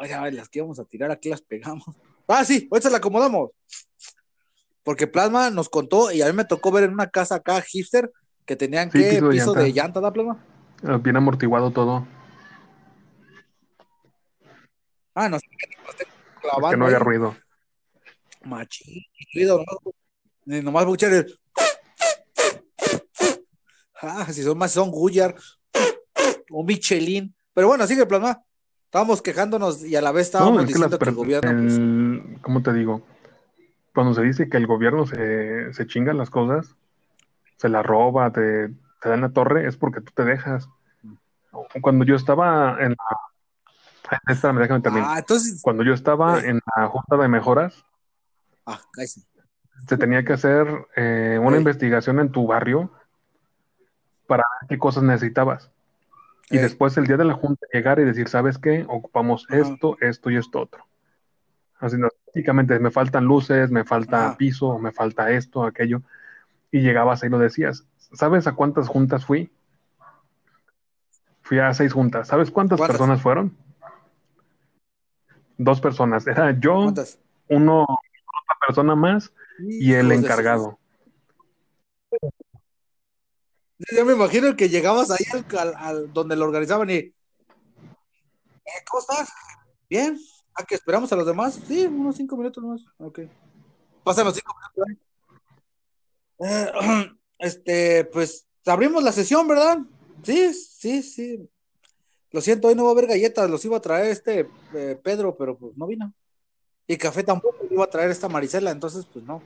[0.01, 1.85] Ay, ay, las que íbamos a tirar, aquí las pegamos.
[2.27, 3.51] Ah, sí, ahorita las acomodamos.
[4.83, 8.11] Porque Plasma nos contó, y a mí me tocó ver en una casa acá, hipster,
[8.45, 9.99] que tenían Sí, que piso piso, de de llanta.
[9.99, 10.45] llanta, ¿da Plasma?
[10.83, 12.07] Eh, Bien amortiguado todo,
[15.17, 15.45] Ah, no sé,
[16.41, 16.93] clavando que no ahí.
[16.95, 17.37] ruido.
[18.43, 19.01] Machín,
[19.33, 19.95] ruido, nomás,
[20.45, 21.39] ni nomás echar el...
[24.01, 25.33] Ah, si son más, son Guyar
[26.51, 27.33] o Michelin.
[27.53, 28.43] Pero bueno, sigue Plasma.
[28.85, 31.51] Estábamos quejándonos y a la vez estábamos No, es que las diciendo que el gobierno...
[32.31, 33.01] pues, ¿cómo te digo?
[33.93, 36.75] Cuando se dice que el gobierno se, se chinga las cosas,
[37.57, 38.69] se la roba, te,
[39.01, 40.69] te da en la torre, es porque tú te dejas.
[41.81, 44.19] Cuando yo estaba en la...
[44.27, 45.07] Espérame, déjame terminar.
[45.11, 45.61] ah, entonces...
[45.61, 46.47] Cuando yo estaba Sí.
[46.47, 47.83] en la Junta de Mejoras,
[48.67, 48.79] Ah,
[49.87, 52.91] se tenía que hacer eh, una investigación en tu barrio
[54.25, 55.69] para ver qué cosas necesitabas.
[56.49, 58.85] Y después el día de la junta llegar y decir, ¿sabes qué?
[58.87, 59.59] Ocupamos Ajá.
[59.61, 60.85] esto, esto y esto otro.
[61.79, 64.37] Así no, prácticamente me faltan luces, me falta Ajá.
[64.37, 66.01] piso, me falta esto, aquello.
[66.71, 67.85] Y llegabas ahí y lo decías.
[68.13, 69.51] ¿Sabes a cuántas juntas fui?
[71.41, 72.27] Fui a seis juntas.
[72.27, 72.97] ¿Sabes cuántas ¿Cuántas?
[72.97, 73.55] personas fueron?
[75.57, 76.27] Dos personas.
[76.27, 77.19] Era yo, ¿Cuántas?
[77.49, 80.79] uno, otra persona más y el encargado.
[83.95, 85.25] Yo me imagino que llegabas ahí
[85.57, 86.93] al, al- donde lo organizaban y.
[86.95, 87.13] "Eh,
[88.89, 89.29] ¿Cómo estás?
[89.89, 90.17] Bien.
[90.55, 91.59] ¿A que esperamos a los demás?
[91.67, 92.81] Sí, unos cinco minutos más.
[92.97, 93.19] Ok.
[94.03, 95.03] Pasan los cinco minutos.
[96.39, 96.71] Eh,
[97.39, 99.79] este, pues abrimos la sesión, ¿verdad?
[100.23, 101.49] Sí, sí, sí.
[102.31, 105.35] Lo siento, hoy no va a haber galletas, los iba a traer este eh, Pedro,
[105.37, 106.13] pero pues no vino.
[106.87, 109.41] Y café tampoco, iba a traer esta Marisela, entonces pues no.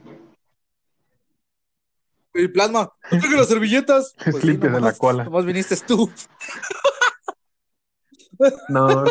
[2.39, 4.15] Y plasma, ¿no traje las servilletas?
[4.25, 5.23] Es limpia de la cola.
[5.25, 6.09] Nomás viniste tú.
[8.69, 9.03] No,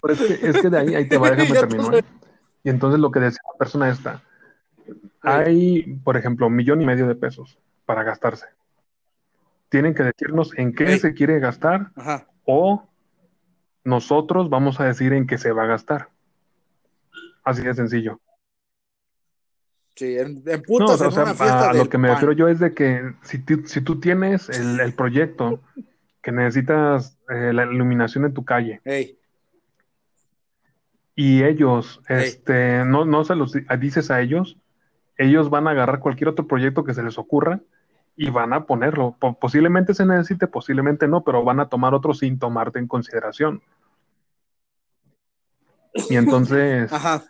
[0.00, 1.90] pero es que, es que de ahí, ahí te va, déjame terminar.
[2.02, 2.28] tú-
[2.62, 4.22] Y entonces lo que decía la persona esta,
[5.22, 8.46] hay, por ejemplo, un millón y medio de pesos para gastarse.
[9.68, 10.98] Tienen que decirnos en qué Ey.
[11.00, 12.28] se quiere gastar Ajá.
[12.44, 12.88] o
[13.84, 16.10] nosotros vamos a decir en qué se va a gastar.
[17.42, 18.20] Así de sencillo.
[19.98, 22.06] Sí, en, en No, putas, o sea, en una a, fiesta a lo que me
[22.06, 22.14] pan.
[22.16, 25.60] refiero yo es de que si, tú- si tú tienes el, el proyecto
[26.22, 29.18] que necesitas eh, la iluminación en tu calle Ey,
[31.16, 32.18] y ellos, Ey.
[32.28, 34.56] este, no, no se los di- dices a ellos,
[35.16, 37.58] ellos van a agarrar cualquier otro proyecto que se les ocurra
[38.14, 39.16] y van a ponerlo.
[39.18, 43.62] Po- posiblemente se necesite, posiblemente no, pero van a tomar otro sin tomarte en consideración.
[46.08, 47.24] Y entonces, Ajá.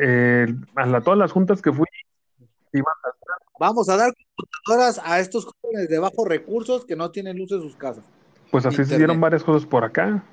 [0.00, 1.86] Eh, a la- todas las juntas que fui,
[2.72, 3.12] iban a-
[3.60, 7.60] Vamos a dar computadoras a estos jóvenes de bajos recursos que no tienen luz en
[7.60, 8.04] sus casas.
[8.50, 10.24] pues así se hicieron varias cosas por acá.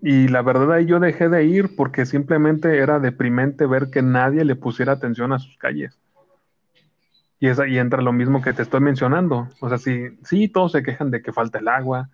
[0.00, 4.44] Y la verdad ahí yo dejé de ir porque simplemente era deprimente ver que nadie
[4.44, 5.98] le pusiera atención a sus calles.
[7.40, 9.48] Y, esa, y entra lo mismo que te estoy mencionando.
[9.60, 12.08] O sea, sí, sí, todos se quejan de que falta el agua,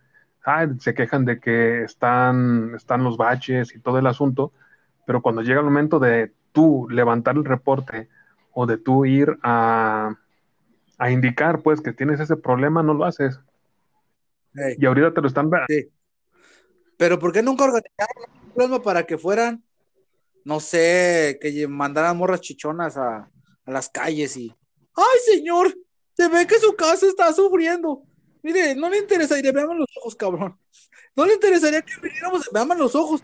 [0.45, 4.53] ah, se quejan de que están, están los baches y todo el asunto,
[5.07, 8.09] pero cuando llega el momento de tú levantar el reporte
[8.53, 10.18] o de tú ir a,
[10.99, 13.38] a indicar, pues, que tienes ese problema, no lo haces.
[14.77, 15.49] Y ahorita te lo están...
[15.68, 15.88] sí.
[16.97, 19.62] Pero ¿por qué nunca organizaron un plasma para que fueran,
[20.44, 23.31] no sé, que mandaran morras chichonas a,
[23.64, 24.53] a las calles y,
[24.97, 25.73] ay señor,
[26.14, 28.03] se ve que su casa está sufriendo.
[28.42, 30.59] Mire, no le interesaría, veamos los ojos, cabrón.
[31.14, 33.23] No le interesaría que viniéramos, veamos los ojos.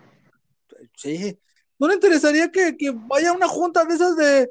[0.97, 1.37] Sí.
[1.79, 4.51] ¿No le interesaría que, que vaya a una junta de esas de,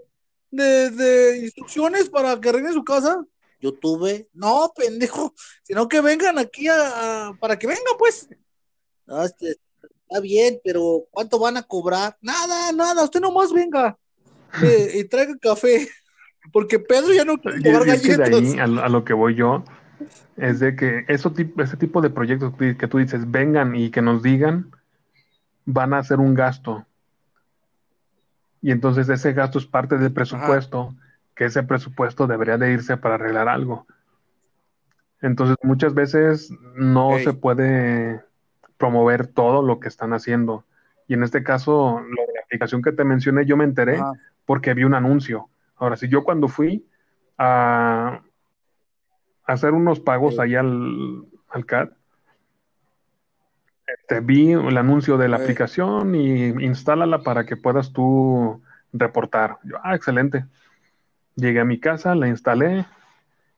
[0.52, 3.24] de, de instrucciones para que arreglen su casa?
[3.60, 5.34] Yo tuve, no, pendejo,
[5.64, 8.28] sino que vengan aquí a, a- para que vengan, pues.
[9.06, 9.56] No, este,
[10.08, 12.18] está bien, pero ¿cuánto van a cobrar?
[12.22, 13.98] Nada, nada, usted nomás venga
[14.62, 15.88] eh, y traiga café,
[16.52, 18.42] porque Pedro ya no quiere cobrar que de galletas.
[18.54, 19.64] ahí a, lo- a lo que voy yo
[20.36, 23.92] es de que eso, tip- ese tipo de proyectos que que tú dices, vengan y
[23.92, 24.72] que nos digan,
[25.66, 26.86] van a hacer un gasto.
[28.64, 30.96] Y entonces ese gasto es parte del presupuesto,
[31.36, 33.86] que ese presupuesto debería de irse para arreglar algo.
[35.22, 38.24] Entonces muchas veces no se puede
[38.78, 40.64] promover todo lo que están haciendo.
[41.10, 44.14] Y en este caso, lo de la aplicación que te mencioné, yo me enteré Ajá.
[44.46, 45.50] porque vi un anuncio.
[45.76, 46.88] Ahora, si yo cuando fui
[47.38, 48.22] a,
[49.44, 50.42] hacer unos pagos Sí.
[50.42, 51.92] allá al, al CAT,
[54.04, 55.44] este, vi el anuncio de la Sí.
[55.44, 58.62] aplicación y instálala para que puedas tú
[58.92, 59.58] reportar.
[59.64, 60.46] Yo, ah, excelente.
[61.36, 62.86] Llegué a mi casa, la instalé,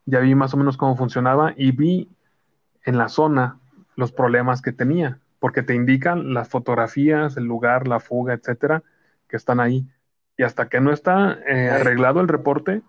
[0.05, 2.09] ya vi más o menos cómo funcionaba y vi
[2.83, 3.59] en la zona
[3.95, 8.83] los problemas que tenía, porque te indican las fotografías, el lugar, la fuga, etcétera,
[9.27, 9.87] que están ahí.
[10.37, 12.81] Y hasta que no está eh, arreglado el reporte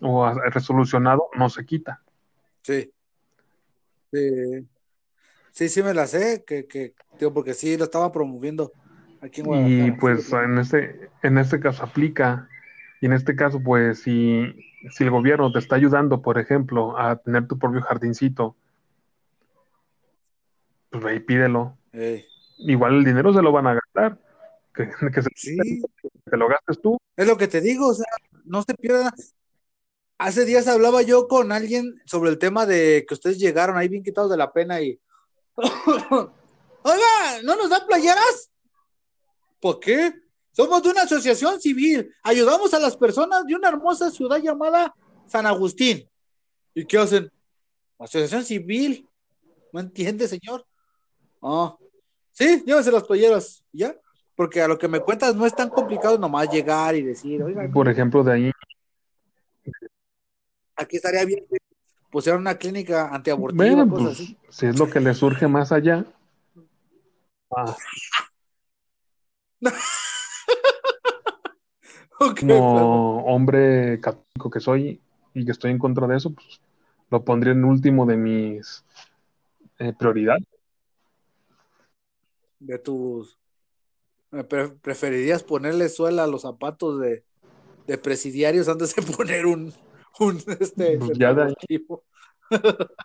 [0.00, 2.02] o resolucionado, no se quita.
[2.62, 2.90] Sí.
[4.12, 4.66] Sí.
[5.54, 8.72] Sí, sí me la sé, que, que, digo, porque sí lo estaba promoviendo
[9.20, 9.96] aquí en Y Guadalajara.
[10.00, 12.48] pues en este, en este caso aplica.
[13.00, 14.52] Y en este caso, pues si,
[14.90, 18.56] si el gobierno te está ayudando, por ejemplo, a tener tu propio jardincito,
[20.90, 21.78] pues ve y pídelo.
[21.92, 22.24] Ey.
[22.58, 24.18] Igual el dinero se lo van a gastar.
[24.74, 25.82] Que, que se- Sí,
[26.24, 26.98] te lo gastes tú.
[27.16, 28.06] es lo que te digo, o sea,
[28.44, 29.14] no se pierda.
[30.18, 34.02] Hace días hablaba yo con alguien sobre el tema de que ustedes llegaron ahí bien
[34.02, 34.98] quitados de la pena y.
[36.82, 38.50] Oiga, ¿no nos dan playeras?
[39.60, 40.12] ¿Por qué?
[40.52, 42.14] Somos de una asociación civil.
[42.22, 44.94] Ayudamos a las personas de una hermosa ciudad llamada
[45.26, 46.08] San Agustín.
[46.74, 47.30] ¿Y qué hacen?
[47.98, 49.08] Asociación civil.
[49.72, 50.64] ¿No entiende, señor?
[51.42, 51.76] Ah,
[52.32, 53.64] sí, llévense las playeras.
[53.72, 53.96] ¿Ya?
[54.36, 57.68] Porque a lo que me cuentas no es tan complicado nomás llegar y decir, oiga,
[57.72, 58.50] Por ejemplo, de ahí,
[60.76, 61.46] aquí estaría bien
[62.14, 64.38] que pusieran una clínica antiabortiva, bueno, cosas pues así.
[64.48, 66.04] si es lo que le surge más allá.
[67.50, 67.76] ah,
[72.20, 75.00] Ok, como hombre católico que soy
[75.34, 76.60] y que estoy en contra de eso, pues
[77.10, 78.84] lo pondría en último de mis
[79.80, 80.44] eh, prioridades.
[82.60, 83.36] de tus
[84.48, 87.24] pre- preferirías ponerle suela a los zapatos de,
[87.88, 89.74] de presidiarios antes de poner un,
[90.20, 91.54] un este ya de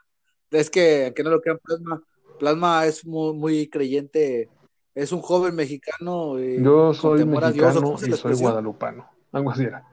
[0.51, 2.03] es que, que no lo crean plasma
[2.37, 4.49] plasma es muy, muy creyente
[4.95, 9.09] es un joven mexicano eh, Yo soy temor a Dios, ¿o mexicano y soy guadalupano.
[9.31, 9.87] Algo así era.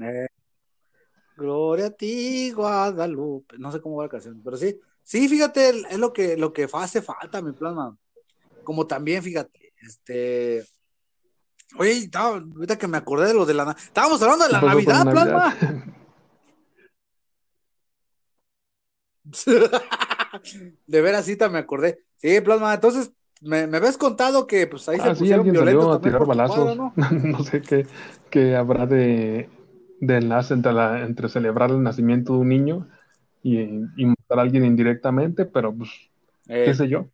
[0.00, 0.28] Eh,
[1.36, 3.56] Gloria a ti, Guadalupe.
[3.58, 6.68] No sé cómo va la canción, pero sí, sí, fíjate, es lo que, lo que
[6.72, 7.96] hace falta, mi plasma.
[8.62, 10.64] Como también, fíjate, este.
[11.78, 13.70] Oye, ahorita que me acordé de lo de la.
[13.78, 15.44] Estábamos hablando de ¿Qué la Navidad, Navidad?
[15.44, 15.56] plasma.
[20.86, 22.04] De veras, sí, me acordé.
[22.16, 22.74] Sí, plasma.
[22.74, 25.92] Entonces, me, me habías contado que pues ahí se Ah, sí, pusieron alguien violentos salió
[25.92, 26.44] a tirar balazos.
[26.44, 26.94] cuadra, ¿no?
[27.24, 27.86] No sé qué,
[28.30, 29.48] qué habrá de,
[30.00, 32.88] de enlace entre, la, entre celebrar el nacimiento de un niño
[33.42, 33.60] y,
[33.96, 35.90] y matar a alguien indirectamente, pero pues,
[36.48, 37.08] Eh, qué sé yo.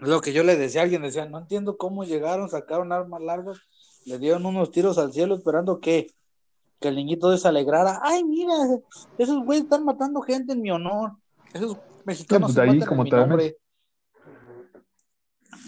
[0.00, 3.58] Lo que yo le decía a alguien, decía, no entiendo cómo llegaron, sacaron armas largas,
[4.04, 6.08] le dieron unos tiros al cielo esperando que,
[6.80, 8.00] que el niñito se alegrara.
[8.02, 8.54] Ay, mira,
[9.18, 11.12] esos güeyes están matando gente en mi honor.
[11.52, 13.56] Esos mexicanos pues, ahí, como en mi nombre.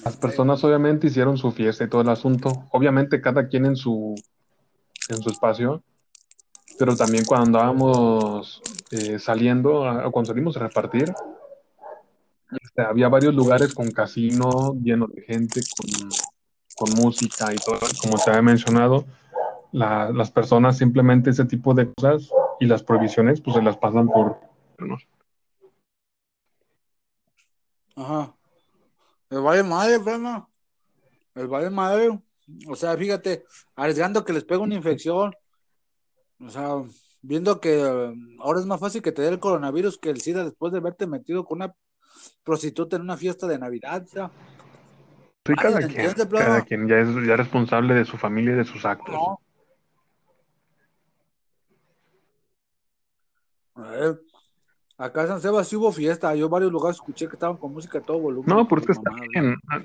[0.05, 2.51] Las personas obviamente hicieron su fiesta y todo el asunto.
[2.73, 4.15] Obviamente cada quien en su,
[5.09, 5.85] en su espacio,
[6.79, 11.13] pero también cuando andábamos eh, saliendo, cuando salimos a repartir,
[12.61, 15.61] este, había varios lugares con casino lleno de gente,
[16.77, 17.79] con, música y todo.
[18.01, 19.05] Como te había mencionado,
[19.71, 22.29] la- las personas simplemente ese tipo de cosas
[22.59, 24.41] y las prohibiciones pues se las pasan por...
[27.95, 28.35] Ajá.
[29.31, 30.01] Me vale madre.
[31.35, 32.21] El vale madre.
[32.69, 33.45] O sea, fíjate,
[33.77, 35.33] arriesgando que les pegue una infección.
[36.41, 36.83] O sea,
[37.23, 40.45] viendo que eh, ahora es más fácil que te dé el coronavirus que el SIDA
[40.45, 41.75] después de haberte metido con una
[42.45, 44.05] prostituta en una fiesta de Navidad.
[45.45, 48.65] Sí, cada ¿me quien, cada ya es ya es responsable de su familia y de
[48.65, 49.15] sus actos.
[49.15, 49.39] no.
[54.99, 56.35] Acá en San Sebas sí hubo fiesta.
[56.37, 58.49] Yo en varios lugares escuché que estaban con música a todo volumen.
[58.55, 59.57] No, pero es que está bien.
[59.69, 59.83] Ah,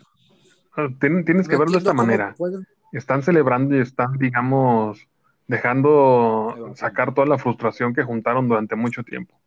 [0.76, 2.36] ah, tien- Tienes que No verlo de esta manera.
[2.38, 5.08] pueden- Están celebrando y están, digamos,
[5.48, 9.40] dejando sacar toda la frustración que juntaron durante mucho tiempo.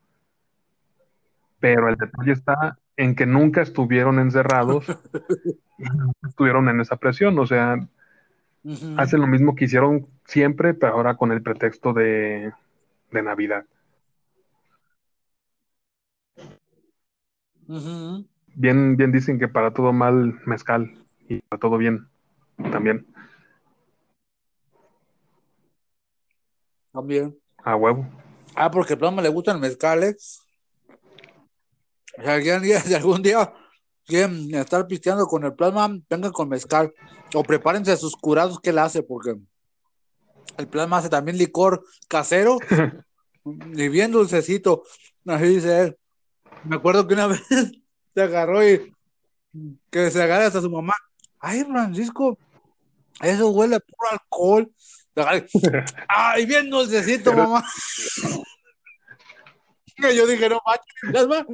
[1.60, 4.86] Pero el detalle está en que nunca estuvieron encerrados
[5.78, 7.38] y nunca estuvieron en esa presión.
[7.38, 7.76] O sea,
[8.96, 12.52] hacen lo mismo que hicieron siempre, pero ahora con el pretexto de,
[13.10, 13.64] de Navidad.
[18.54, 22.08] Bien, bien dicen que para todo mal mezcal y para todo bien
[22.72, 23.06] también.
[26.92, 27.38] También.
[27.62, 28.06] A huevo.
[28.56, 30.16] Ah, porque el plasma le gustan el mezcal.
[32.20, 33.52] O sea, algún día, si algún día
[34.04, 36.92] quieren estar pisteando con el plasma, vengan con mezcal.
[37.34, 39.36] O prepárense sus curados que él hace, porque
[40.58, 42.58] el plasma hace también licor casero
[43.44, 44.82] y bien dulcecito.
[45.26, 45.98] Así dice él.
[46.64, 48.92] Me acuerdo que una vez se agarró y
[49.90, 50.94] que se agarra hasta su mamá.
[51.38, 52.38] Ay, Francisco,
[53.22, 54.70] eso huele a puro alcohol.
[56.08, 57.64] Ay, bien dulcecito, mamá.
[59.98, 61.46] Yo dije, no manches, plasma.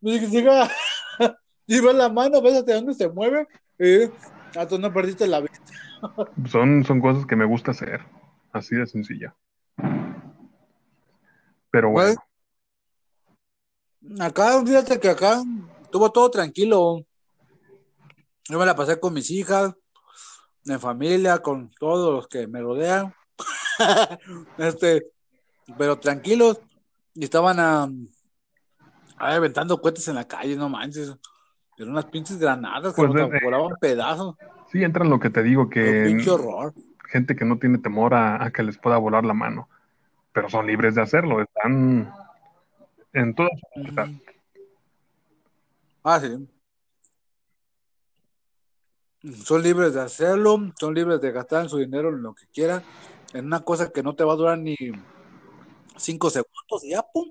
[0.00, 3.46] Y ves la mano, ves hasta dónde se mueve.
[3.78, 4.04] Y
[4.56, 5.60] ah, tú no perdiste la vista.
[6.48, 8.00] Son, son cosas que me gusta hacer.
[8.52, 9.34] Así de sencilla.
[11.70, 12.14] Pero bueno.
[14.20, 15.42] Acá, fíjate que acá
[15.82, 17.04] estuvo todo tranquilo.
[18.48, 19.74] Yo me la pasé con mis hijas,
[20.66, 23.14] en familia, con todos los que me rodean.
[24.58, 25.10] este,
[25.78, 26.60] pero tranquilos.
[27.14, 27.88] Y estaban ah,
[29.16, 31.16] ahí aventando cohetes en la calle, no manches.
[31.76, 34.36] Eran unas pinches granadas que Pues, nos volaban pedazos.
[34.70, 36.72] Sí, entra en lo que te digo, Un que pinche horror.
[37.08, 39.68] gente que no tiene temor a, a que les pueda volar la mano,
[40.32, 42.12] pero son libres de hacerlo, están
[43.12, 44.08] en toda su libertad.
[46.02, 46.48] Ah, sí.
[49.44, 52.82] Son libres de hacerlo, son libres de gastar su dinero en lo que quieran,
[53.32, 54.76] en una cosa que no te va a durar ni
[55.96, 57.28] cinco segundos y ya, pum.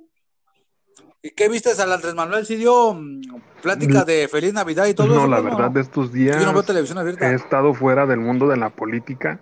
[1.21, 2.45] ¿Y qué viste al Andrés Manuel?
[2.45, 3.21] ¿Sí dio mm,
[3.61, 5.27] plática de Feliz Navidad y todo No, eso?
[5.27, 5.43] la ¿no?
[5.43, 7.31] verdad de estos días Yo no veo televisión abierta.
[7.31, 9.39] he estado fuera del mundo de la política.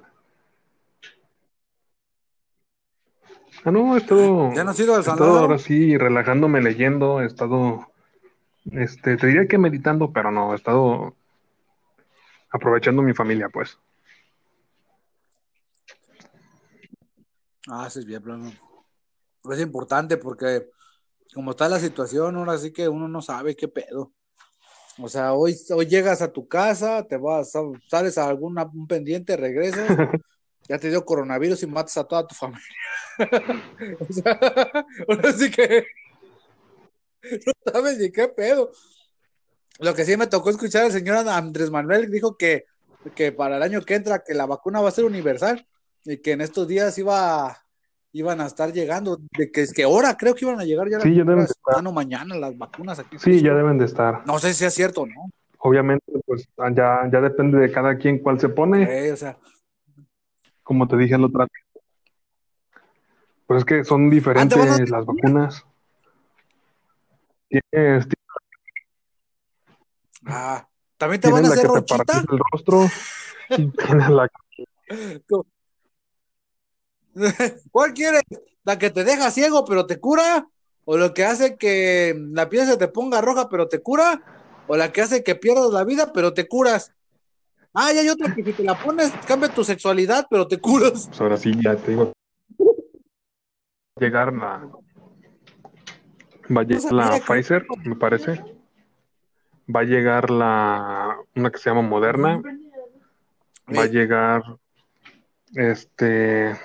[3.64, 7.22] Ah, no, he estado, ¿Ya no has ido al he estado ahora sí relajándome leyendo,
[7.22, 7.92] he estado,
[8.72, 11.16] este, te diría que meditando, pero no, he estado
[12.50, 13.78] aprovechando mi familia, pues.
[17.68, 18.52] Ah, sí, es bien, plano.
[19.52, 20.70] Es importante porque
[21.34, 24.14] como está la situación, ahora sí que uno no sabe qué pedo.
[25.00, 27.54] O sea, hoy, hoy llegas a tu casa, te vas,
[27.90, 29.88] sales a algún un pendiente, regresas,
[30.68, 32.62] ya te dio coronavirus y matas a toda tu familia.
[34.00, 34.40] o sea,
[35.08, 35.86] ahora sí que
[37.46, 38.72] no sabes ni qué pedo.
[39.80, 42.66] Lo que sí me tocó escuchar al señor Andrés Manuel dijo que,
[43.16, 45.66] que para el año que entra que la vacuna va a ser universal
[46.04, 47.58] y que en estos días iba
[48.14, 51.00] iban a estar llegando, de que es que ahora creo que iban a llegar ya
[51.00, 51.94] Sí, ya deben de las estar.
[51.94, 53.18] mañana las vacunas aquí.
[53.20, 54.26] Sí, ya deben de estar.
[54.26, 55.30] No sé si es cierto no.
[55.60, 58.84] Obviamente, pues ya, ya depende de cada quien cuál se pone.
[58.84, 59.38] Eh, o sea,
[60.64, 61.46] como te dije el otro.
[63.46, 65.66] Pues es que son diferentes Ah, a- las vacunas.
[67.50, 68.08] Tienes,
[70.26, 72.06] ah, también te van a la hacer que te ronchita.
[72.06, 72.88] paraliza el rostro.
[73.58, 74.28] y tienes la
[77.72, 78.24] ¿Cuál quieres?
[78.64, 80.48] ¿La que te deja ciego pero te cura?
[80.86, 84.22] ¿O lo que hace que la piel se te ponga roja pero te cura?
[84.68, 86.94] ¿O la que hace que pierdas la vida pero te curas?
[87.74, 91.08] Ah, y hay otra que si te la pones cambia tu sexualidad pero te curas.
[91.08, 92.12] Pues ahora sí, ya te digo.
[92.60, 94.70] Va a llegar la.
[96.56, 98.44] Va a llegar la Pfizer, me parece.
[99.74, 101.18] Va a llegar la.
[101.36, 102.42] Una que se llama Moderna.
[103.70, 104.44] Va a llegar.
[105.54, 106.58] Este.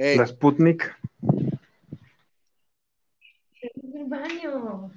[0.00, 0.96] Ey, La Sputnik.
[3.62, 4.90] el baño.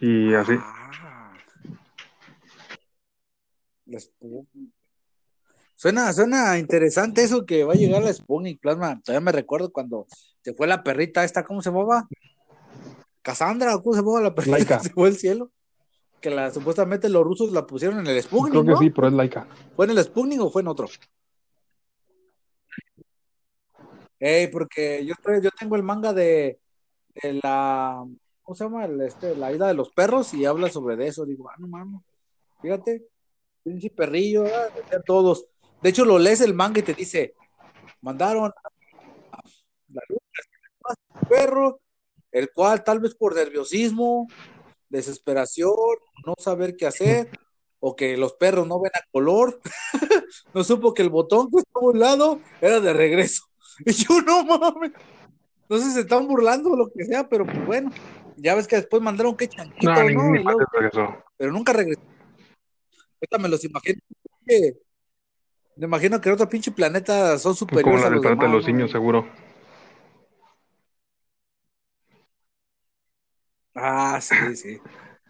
[0.00, 0.52] Y así.
[0.58, 1.32] Ah.
[3.86, 4.70] La Sputnik.
[5.76, 9.00] Suena, suena interesante eso que va a llegar la Sputnik Plasma.
[9.02, 10.06] Todavía me recuerdo cuando
[10.42, 12.06] se fue la perrita esta, ¿cómo se llamaba?
[13.22, 14.78] Cassandra, ¿o ¿cómo se llamaba la perrita Laika.
[14.78, 15.50] que se fue al cielo?
[16.20, 18.76] que la, supuestamente los rusos la pusieron en el Sputnik, Creo que ¿no?
[18.78, 19.46] sí, pero es laica.
[19.74, 20.86] ¿Fue en el Sputnik o fue en otro?
[24.20, 26.60] Ey, porque yo, yo tengo el manga de,
[27.42, 28.04] la,
[28.42, 28.84] ¿cómo se llama?
[28.84, 31.24] El, este, la ida de los perros y habla sobre eso.
[31.24, 32.02] Digo, ah, no mames,
[32.60, 33.06] fíjate,
[33.62, 34.68] pinche perrillo, ah,
[35.06, 35.46] todos.
[35.82, 37.34] De hecho, lo lees el manga y te dice,
[38.02, 39.40] mandaron a
[39.88, 40.20] la luz
[41.28, 41.80] perro,
[42.32, 44.28] el cual tal vez por nerviosismo,
[44.88, 45.72] desesperación,
[46.26, 47.30] no saber qué hacer,
[47.78, 49.60] o que los perros no ven a color,
[50.54, 53.49] no supo que el botón que estaba a un lado era de regreso.
[53.86, 54.92] Y yo no mames.
[55.68, 57.90] No sé si se están burlando o lo que sea, pero pues bueno.
[58.36, 59.94] Ya ves que después mandaron que chanquito, No,
[61.36, 62.00] pero nunca regresó.
[63.20, 64.00] Ahorita me los imagino.
[64.46, 64.74] que-
[65.76, 68.52] Me imagino que en otro pinche planeta son Como superiores la a del planeta de
[68.52, 68.66] los ¿no?
[68.66, 69.26] simios, seguro.
[73.74, 74.78] Ah, sí, sí.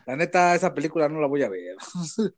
[0.06, 1.76] La neta, esa película no la voy a ver.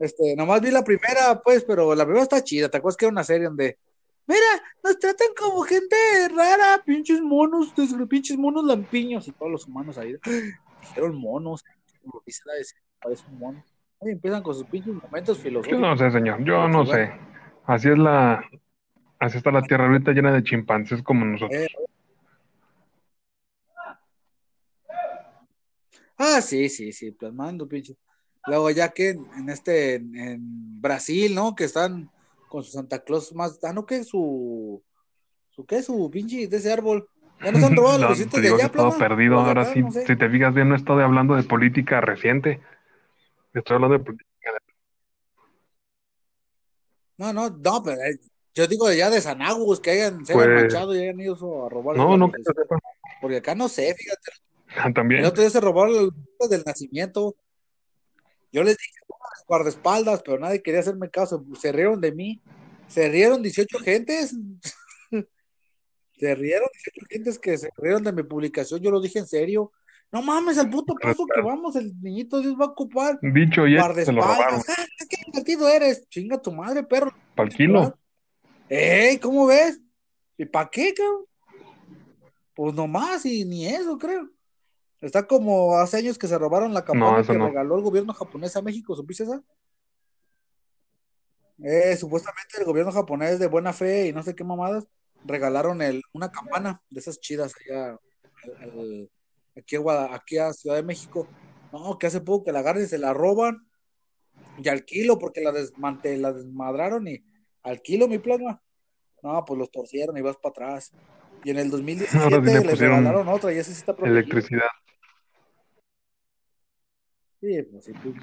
[0.00, 2.68] Este, nomás vi la primera, pues, pero la primera está chida.
[2.68, 3.78] ¿Te acuerdas que era una serie donde,
[4.28, 5.96] mira, nos tratan como gente
[6.34, 7.72] rara, pinches monos,
[8.08, 10.14] pinches monos lampiños y todos los humanos ahí?
[10.82, 11.64] Dijeron monos,
[13.00, 13.64] parece un mono.
[14.02, 15.80] Y empiezan con sus pinches momentos Yo filosóficos.
[15.80, 17.10] no sé, señor, yo no sé.
[17.66, 18.44] Así es la,
[19.18, 21.60] así está la tierra ahorita llena de chimpancés como nosotros.
[21.60, 21.68] Eh,
[26.20, 27.96] Ah, sí, sí, sí, plasmando, pinche.
[28.46, 31.54] Luego ya que en, en este, en, en Brasil, ¿no?
[31.54, 32.10] Que están
[32.48, 34.82] con su Santa Claus más, ah, no, que su,
[35.50, 35.82] su, ¿qué?
[35.82, 37.08] Su pinche de ese árbol.
[37.44, 38.98] Ya nos han robado No, los te de digo que allá, plasma.
[38.98, 39.36] perdido.
[39.42, 40.06] De Ahora acá, sí, no sé.
[40.06, 42.60] si te fijas bien, no estoy hablando de política reciente.
[43.54, 44.28] Estoy hablando de política.
[47.16, 48.18] No, no, no, pero eh,
[48.54, 51.66] yo digo ya de San Agus, que hayan, se hayan Pues- manchado y hayan ido
[51.66, 51.96] a robar.
[51.96, 52.78] No, no, que sepa.
[53.20, 54.30] Porque acá no sé, fíjate.
[54.86, 55.24] El También.
[55.24, 57.34] otro día se robaron los besitos del nacimiento.
[58.52, 61.44] Yo les dije, "Pónganles guardaespaldas, pero nadie quería hacerme caso.
[61.58, 62.42] Se rieron de mí.
[62.86, 64.36] Se rieron 18 gentes.
[66.12, 68.80] se rieron 18 gentes que se rieron de mi publicación.
[68.80, 69.72] Yo lo dije en serio.
[70.10, 73.76] No mames, al puto paso que vamos, el niñito Dios va a ocupar Dicho y
[73.76, 74.62] hecho, se lo robaron.
[74.66, 76.08] Ah, ¿Qué partido eres?
[76.08, 77.12] Chinga tu madre, perro.
[77.34, 77.98] Para el kilo.
[78.70, 79.18] ¡Ey!
[79.18, 79.78] ¿Cómo ves?
[80.38, 81.26] ¿Y para qué, cabrón?
[82.54, 84.30] Pues nomás, y ni eso, creo.
[85.00, 87.46] Está como hace años que se robaron la campana No, que no.
[87.46, 89.42] regaló el gobierno japonés a México, ¿supiste esa?
[91.62, 94.86] Eh, supuestamente el gobierno japonés de buena fe y no sé qué mamadas
[95.24, 97.98] regalaron el, una campana de esas chidas allá
[98.60, 99.10] al- al-
[99.56, 101.28] aquí, a aquí a Ciudad de México.
[101.72, 103.68] No, que hace poco que la agarran y se la roban
[104.56, 107.24] y al kilo porque la, desmante, la desmadraron y
[107.62, 108.62] al kilo mi plasma.
[109.22, 110.92] No, pues los torcieron y vas para atrás.
[111.44, 114.20] Y en el 2017 Ahora sí le pusieron regalaron otra y ese sí está protegido.
[114.20, 114.68] Electricidad.
[117.40, 118.14] Sí, pues sí, pues,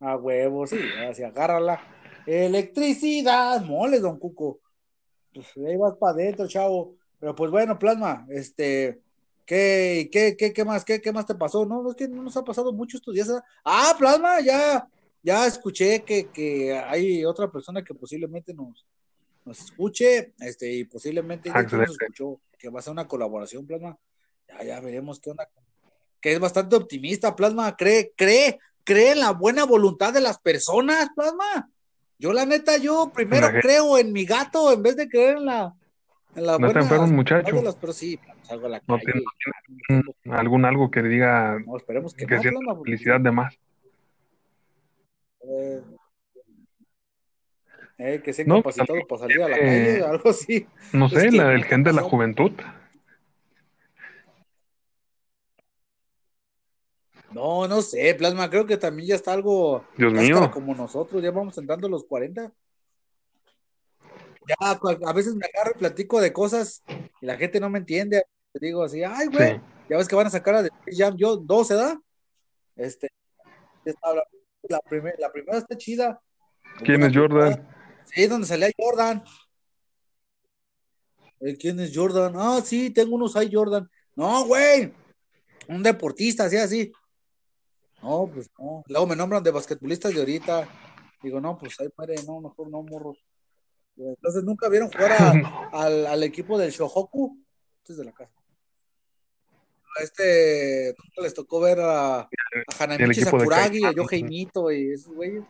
[0.00, 0.78] a huevo, sí,
[1.08, 1.80] así agárrala.
[2.26, 4.60] Electricidad, mole, don Cuco.
[5.32, 6.96] Pues ahí vas para adentro, chavo.
[7.18, 9.00] Pero pues bueno, plasma, este,
[9.46, 11.64] ¿qué, qué, qué, qué más, qué, qué más te pasó?
[11.64, 13.30] No, es que no nos ha pasado mucho estos días.
[13.30, 13.44] ¿ah?
[13.64, 14.88] Ah, plasma, ya,
[15.22, 18.84] ya escuché que, que hay otra persona que posiblemente nos,
[19.44, 23.96] nos escuche, este, y posiblemente hecho, nos escuchó, que va a ser una colaboración, plasma.
[24.48, 25.48] Ya, ya veremos qué onda
[26.22, 31.10] que es bastante optimista, Plasma, cree, cree, cree en la buena voluntad de las personas,
[31.14, 31.68] Plasma.
[32.18, 35.74] Yo la neta, yo primero creo en mi gato en vez de creer en la,
[36.36, 37.60] en la No está enfermo muchacho.
[37.62, 39.12] las- pero sí, salgo a la No calle.
[39.88, 43.54] tiene- Algún algo que diga No, esperemos que, que no, Plasma, felicidad de más.
[45.44, 45.82] eh,
[47.98, 50.66] eh, que sea No, incapacitado para salir a la calle, algo así.
[50.92, 52.52] No Es sé, que la, el gen de la juventud.
[57.34, 60.50] No, no sé, Plasma, creo que también ya está algo Dios cáscara mío.
[60.50, 62.52] como nosotros, ya vamos entrando a los 40.
[64.48, 66.82] Ya cua- a veces me agarro y platico de cosas
[67.20, 68.24] y la gente no me entiende.
[68.54, 69.60] Digo así, ay, güey, Sí.
[69.88, 71.98] ya ves que van a sacar a The Space Jam, yo 12, ¿da?
[72.76, 73.08] Este,
[74.68, 76.20] la, primer- la primera está chida.
[76.84, 77.66] ¿Quién es Jordan?
[78.04, 79.22] Sí, donde salía Jordan.
[81.40, 82.32] Eh, ¿Quién es Jordan?
[82.36, 83.88] Ah, sí, tengo unos hay Jordan.
[84.14, 84.92] No, güey,
[85.68, 86.92] un deportista, así, así.
[88.02, 88.82] No, pues no.
[88.88, 90.68] Luego me nombran de basquetbolistas de ahorita.
[91.22, 93.18] Digo, no, pues ahí muere, no, mejor no, morros.
[93.96, 97.38] Entonces nunca vieron jugar a- al, al equipo del Shohoku.
[97.78, 98.32] Este es de la casa.
[99.98, 102.28] A este, nunca les tocó ver a, a
[102.78, 103.92] Hanamichi Sakuragi, a.
[103.92, 105.44] Yohei Mito y esos güeyes.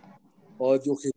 [0.58, 1.12] O Yohei.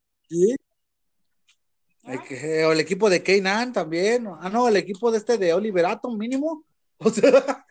[2.67, 4.27] o el equipo de Keinan también.
[4.27, 6.63] Ah, no, el equipo de este de Oliver Atom, mínimo.
[6.97, 7.65] O sea,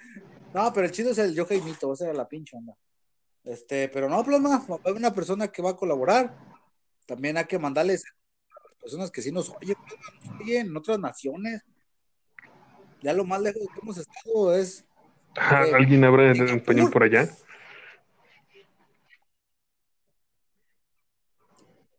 [0.53, 2.75] no, pero el chido es el Yohei Mito, esa era la pinche onda.
[3.45, 6.35] Este, pero no, Plasma, hay una persona que va a colaborar.
[7.07, 9.77] También hay que mandarles a las personas que sí nos oyen,
[10.25, 11.63] nos oyen en otras naciones.
[13.03, 14.81] Ya lo más lejos que hemos estado es.
[15.37, 16.57] Eh, ¿Alguien en Singapur.
[16.57, 17.29] español por allá?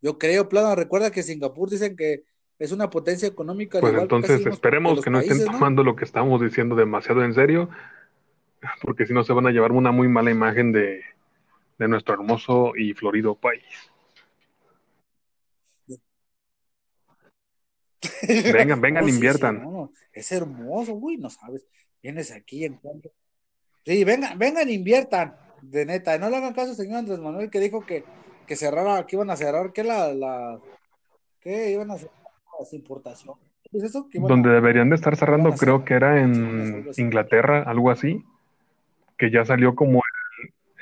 [0.02, 2.24] Yo creo, Plasma, recuerda que Singapur dicen que
[2.58, 3.80] es una potencia económica.
[3.80, 7.70] Pues entonces de esperemos que no estén tomando lo que estamos diciendo demasiado en serio,
[8.82, 11.04] porque si no se van a llevar una muy mala imagen de,
[11.78, 13.64] de nuestro hermoso y florido país.
[18.54, 19.62] Vengan, vengan, inviertan.
[19.64, 21.66] no, es hermoso, uy, no sabes.
[22.02, 23.10] Vienes aquí en cuanto.
[23.86, 26.18] Sí, vengan, vengan, inviertan, de neta.
[26.18, 28.04] No le hagan caso, señor Andrés Manuel, que dijo que,
[28.48, 30.60] que cerrara, que iban a cerrar, que la, la,
[31.40, 32.16] que iban a cerrar
[32.60, 33.44] las importaciones.
[33.72, 34.08] ¿Es eso?
[34.10, 36.88] Que iban Donde a- deberían de estar cerrando, creo que era en.
[36.98, 38.24] Inglaterra, algo así,
[39.18, 40.02] que ya salió como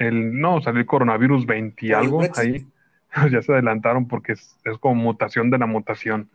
[0.08, 2.68] el, el- no, salió el coronavirus 20 y el algo ahí.
[3.32, 6.30] Ya se adelantaron porque es, es como mutación de la mutación.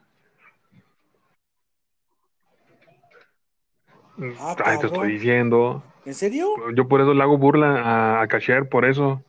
[4.40, 5.82] Ah, Ay, te estoy diciendo.
[6.04, 6.48] ¿En serio?
[6.74, 9.22] Yo por eso le hago burla a, a Cashier, por eso.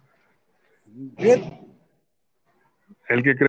[0.86, 1.42] Bien.
[3.08, 3.48] Él que cree,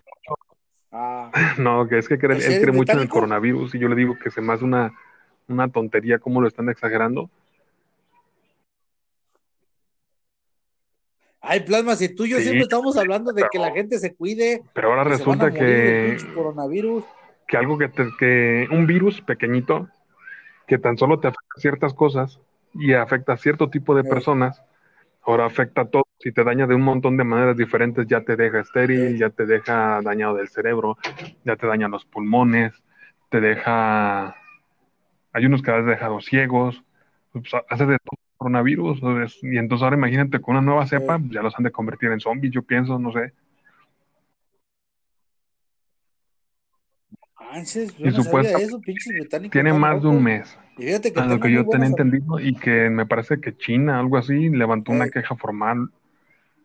[0.91, 3.87] Ah, no, que es que cree, ¿Cashier él cree mucho en el coronavirus y yo
[3.87, 4.91] le digo que se me hace una,
[5.47, 7.29] una tontería cómo lo están exagerando.
[11.41, 14.13] Ay, Plasma, si tú y yo Sí, siempre estamos hablando de que la gente se
[14.15, 17.03] cuide, Pero ahora que resulta que, coronavirus.
[17.47, 19.87] que algo que, te- que un virus pequeñito
[20.67, 22.39] que tan solo te afecta ciertas cosas
[22.73, 24.61] y afecta a cierto tipo de personas,
[25.23, 26.05] ahora afecta a todos.
[26.23, 29.45] Y te daña de un montón de maneras diferentes, ya te deja estéril, ya te
[29.47, 30.97] deja dañado del cerebro,
[31.43, 32.71] ya te daña los pulmones,
[33.29, 34.35] te deja,
[35.33, 36.83] hay unos que has dejado ciegos,
[37.33, 39.37] pues, hace de todo coronavirus, ¿sabes?
[39.43, 41.29] y entonces ahora imagínate con una nueva cepa, Eh.
[41.29, 43.33] ya los han de convertir en zombies, yo pienso, no sé.
[47.39, 49.51] Manches, yo Y no sabía supuestamente eso, pinches británicos.
[49.51, 50.57] Tiene están más de un mes.
[50.77, 53.99] Y fíjate que A lo que yo tenía entendido y que me parece que China,
[53.99, 55.89] algo así, levantó una queja formal,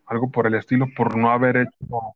[0.07, 2.15] algo por el estilo, por no haber hecho.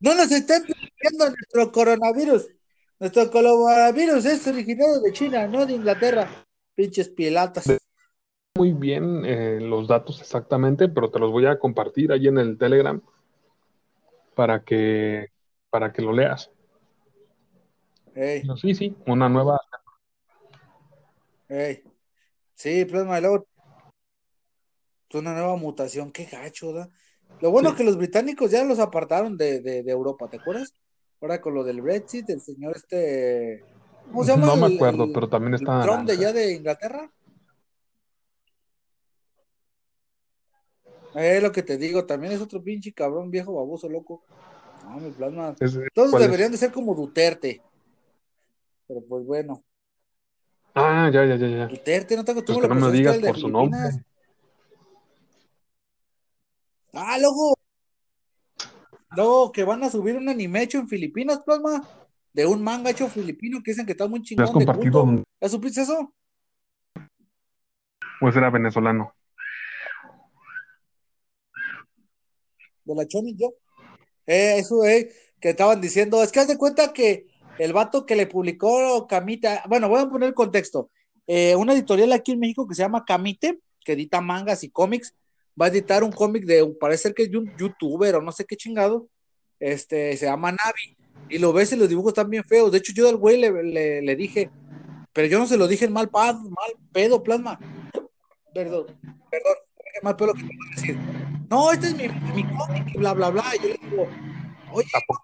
[0.00, 2.48] No nos estén pidiendo nuestro coronavirus.
[3.00, 6.28] Nuestro coronavirus es originario de China, no de Inglaterra.
[6.78, 7.66] Pinches pilatas.
[8.56, 12.56] muy bien eh, los datos exactamente, pero te los voy a compartir ahí en el
[12.56, 13.02] Telegram
[14.36, 15.26] para que,
[15.70, 16.52] para que lo leas.
[18.14, 19.60] Ey, sí, sí, una nueva.
[21.48, 21.82] ey.
[22.54, 23.48] Sí, plasma, luego
[25.08, 26.12] es una nueva mutación.
[26.12, 26.88] Qué gacho, ¿da?
[27.40, 27.76] Lo bueno Sí.
[27.78, 30.72] que los británicos ya los apartaron de, de, de Europa, ¿te acuerdas?
[31.20, 33.64] Ahora con lo del Brexit, el señor este.
[34.08, 34.46] ¿Cómo se llama?
[34.46, 35.82] No me acuerdo, el- pero también está.
[35.82, 37.10] Trump de allá de Inglaterra.
[41.14, 44.22] Es lo que te digo, también es otro pinche cabrón viejo baboso loco.
[44.84, 45.56] No, mi plasma.
[45.94, 47.62] Todos deberían de ser como Duterte.
[48.86, 49.62] Pero pues bueno,
[50.74, 51.66] Ah, ya, ya, ya, ya.
[51.66, 53.80] Duterte, no te Pues que no me digas por su nombre.
[56.92, 57.54] Ah, luego.
[59.16, 61.88] Luego que van a subir un anime hecho en Filipinas, plasma.
[62.38, 65.24] De un manga hecho filipino que dicen que está muy ¿Lo has chingón de compartido.
[65.40, 66.14] ¿Ya supiste eso?
[68.20, 69.12] pues era venezolano?
[72.84, 73.54] De la Choni yo.
[74.24, 75.10] Eh, eso, eh,
[75.40, 77.26] que estaban diciendo, es que haz de cuenta que
[77.58, 80.92] el vato que le publicó Camita, bueno, voy a poner el contexto.
[81.26, 85.12] Eh, una editorial aquí en México que se llama Camite, que edita mangas y cómics,
[85.60, 88.30] va a editar un cómic de, parece ser que es de un youtuber o no
[88.30, 89.08] sé qué chingado,
[89.58, 90.96] este, se llama Navi,
[91.28, 92.72] y lo ves y los dibujos están bien feos.
[92.72, 94.50] De hecho, yo al güey le, le, le dije,
[95.12, 97.58] pero yo no se lo dije en mal, pad, mal pedo, plasma.
[98.54, 98.86] Perdón,
[99.30, 99.54] perdón,
[100.02, 100.98] mal pedo que te voy a decir.
[101.50, 103.44] No, este es mi, mi cómic y bla, bla, bla.
[103.56, 104.08] Y yo le digo,
[104.72, 105.22] oye, ¿A poco?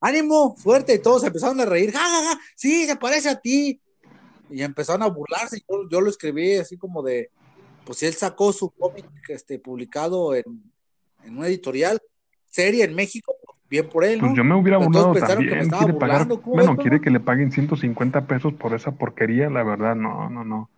[0.00, 0.94] ánimo, fuerte.
[0.94, 3.80] Y todos empezaron a reír, ja, ja, ja, sí, se parece a ti.
[4.50, 5.62] Y empezaron a burlarse.
[5.68, 7.30] Yo, yo lo escribí así como de,
[7.86, 10.44] pues si él sacó su cómic este, publicado en,
[11.24, 12.02] en una editorial
[12.52, 14.26] seria en México, pues, bien por él, ¿no?
[14.26, 15.78] Pues yo me hubiera todos pensaron que me también.
[15.78, 19.64] Quiere pagar, burlando, ¿cómo bueno, quiere que le paguen 150 pesos por esa porquería, la
[19.64, 20.70] verdad, no, no, no.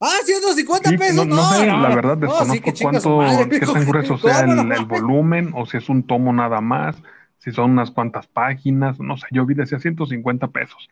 [0.00, 3.16] Ah, 150 Sí, pesos, no, no, no sé, no, la verdad No, desconozco sí cuánto,
[3.16, 6.60] madre, qué tan grueso sea ¿Cómo no el, volumen o si es un tomo nada
[6.60, 7.02] más,
[7.38, 10.88] si son unas cuantas páginas, no sé, yo vi decía 150 pesos.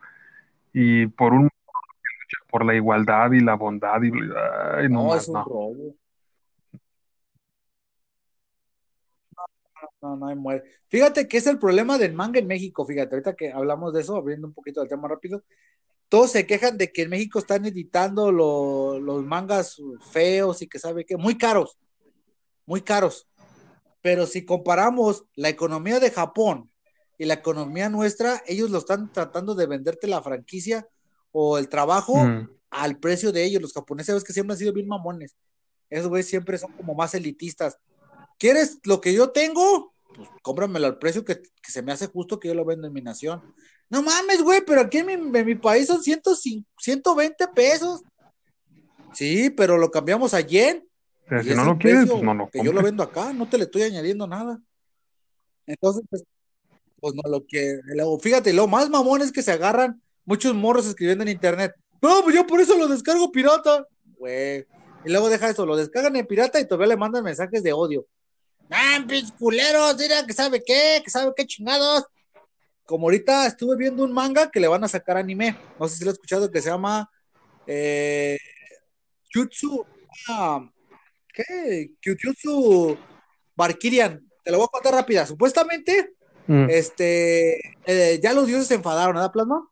[0.72, 1.48] Y por un
[2.50, 4.11] por la igualdad y la bondad y
[4.76, 5.44] ay, no No, más, es un no.
[5.44, 5.94] robo.
[10.03, 10.62] No, no hay muere.
[10.88, 14.14] Fíjate que es el problema del manga en México, fíjate, ahorita que hablamos de eso,
[14.16, 15.42] abriendo un poquito del tema rápido,
[16.09, 19.80] todos se quejan de que en México están editando lo- los mangas
[20.12, 21.78] feos y que sabe qué, muy caros,
[22.66, 23.26] muy caros.
[24.03, 26.70] Pero si comparamos la economía de Japón
[27.18, 30.86] y la economía nuestra, ellos lo están tratando de venderte la franquicia
[31.32, 32.51] o el trabajo Mm.
[32.70, 33.62] al precio de ellos.
[33.62, 35.34] Los japoneses, ves que siempre han sido bien mamones.
[35.90, 37.78] Esos güeyes siempre son como más elitistas.
[38.39, 39.95] ¿Quieres lo que yo tengo?
[40.14, 42.93] Pues cómpramelo al precio que, que se me hace justo que yo lo vendo en
[42.93, 43.43] mi nación.
[43.89, 48.03] No mames, güey, pero aquí en mi, en mi país son 105 120 pesos.
[49.12, 50.87] Sí, pero lo cambiamos a yen.
[51.28, 53.59] Pero si no lo quieres, pues no lo que yo lo vendo acá, no te
[53.59, 54.61] le estoy añadiendo nada.
[55.66, 56.24] Entonces, pues,
[57.01, 57.80] pues no lo que.
[57.84, 61.74] Luego, fíjate, lo más mamón es que se agarran muchos morros escribiendo en internet.
[62.01, 63.87] No, pues yo por eso lo descargo pirata.
[64.18, 64.66] Güey.
[65.05, 68.07] Y luego deja eso, lo descargan en pirata y todavía le mandan mensajes de odio.
[68.70, 72.04] Ah, pinches culeros, mira que sabe qué, que sabe qué chingados.
[72.84, 75.56] Como ahorita estuve viendo un manga que le van a sacar anime.
[75.78, 77.10] No sé si lo he escuchado que se llama
[77.66, 78.38] eh,
[79.32, 79.84] Jutsu.
[80.28, 80.68] ah,
[81.32, 81.90] ¿Qué?
[82.04, 82.96] Jutsu
[83.56, 84.22] Valkyrian.
[84.44, 85.26] Te lo voy a contar rápida.
[85.26, 86.12] Supuestamente,
[86.48, 86.70] Mm.
[86.70, 89.68] este, eh, ya los dioses se enfadaron, ¿verdad, Plasma?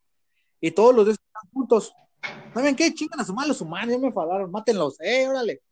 [0.61, 1.95] Y todos los dioses están juntos.
[2.53, 2.93] ¿Saben qué?
[2.93, 5.63] Chingan a su madre los humanos, ya me enfadaron, mátenlos, eh, órale.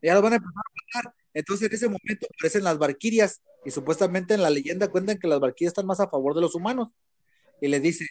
[0.00, 1.14] Y ya los van a empezar a matar.
[1.36, 5.38] Entonces, en ese momento aparecen las Valquirias, y supuestamente en la leyenda cuentan que las
[5.38, 6.88] Valquirias están más a favor de los humanos.
[7.60, 8.06] Y les dice,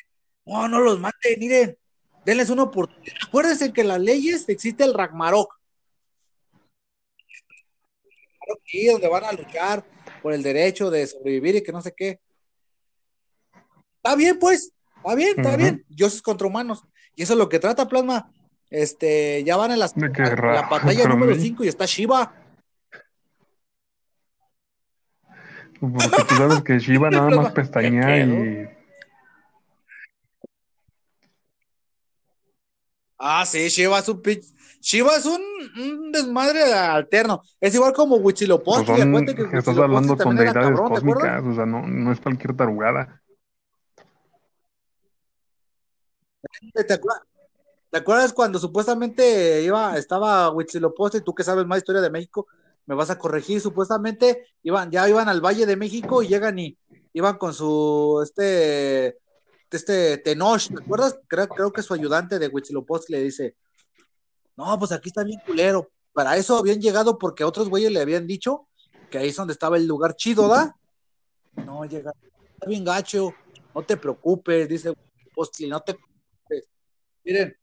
[0.46, 1.76] no, no los maten, miren,
[2.24, 3.16] denles una oportunidad.
[3.28, 5.52] Acuérdense que en las leyes existe el Ragnarok.
[8.60, 9.84] Aquí, donde van a luchar
[10.22, 12.20] por el derecho de sobrevivir y que no sé qué.
[13.98, 15.58] Está bien, pues, está bien, está Ujú.
[15.58, 15.86] bien.
[15.90, 16.84] Dioses contra humanos.
[17.16, 18.32] Y eso es lo que trata Plasma.
[18.70, 22.44] Este, ya van en las, la, la batalla número me- 5 y está Shiva.
[25.80, 28.70] Porque tú sabes que Shiva nada más ¿Qué pestañea y
[33.18, 34.48] Ah, sí, Shiva es un pinche.
[34.82, 35.42] Shiva es un,
[35.78, 37.42] un desmadre alterno.
[37.60, 39.02] Es igual como pues Huitzilopochtli.
[39.02, 43.22] acuérdate que estás Huitzilopochtli hablando con deidades cósmicas, o sea, no, no es cualquier tarugada.
[46.74, 47.24] ¿Te acuerdas?
[47.90, 52.46] ¿Te acuerdas cuando supuestamente iba, estaba Huitzilopochtli, tú que sabes más historia de México,
[52.86, 56.78] me vas a corregir, supuestamente iban, ya iban al Valle de México y llegan y
[57.14, 59.18] iban con su este
[59.72, 61.20] este Tenoch, ¿te acuerdas?
[61.28, 63.56] Creo, que su ayudante de Huitzilopochtli le dice,
[64.56, 65.92] no, pues aquí está bien culero.
[66.14, 68.70] Para eso habían llegado porque otros güeyes le habían dicho
[69.12, 70.78] que ahí es donde estaba el lugar chido, ¿da?
[71.66, 72.14] No, llega,
[72.54, 73.34] está bien gacho,
[73.74, 76.70] no te preocupes, dice Huitzilopochtli, no te preocupes.
[77.24, 77.58] Miren,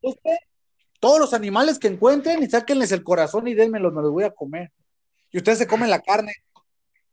[0.00, 0.38] busquen
[1.00, 4.30] todos los animales que encuentren y sáquenles el corazón y denmelos, me los voy a
[4.30, 4.72] comer.
[5.30, 6.32] Y ustedes se comen la carne.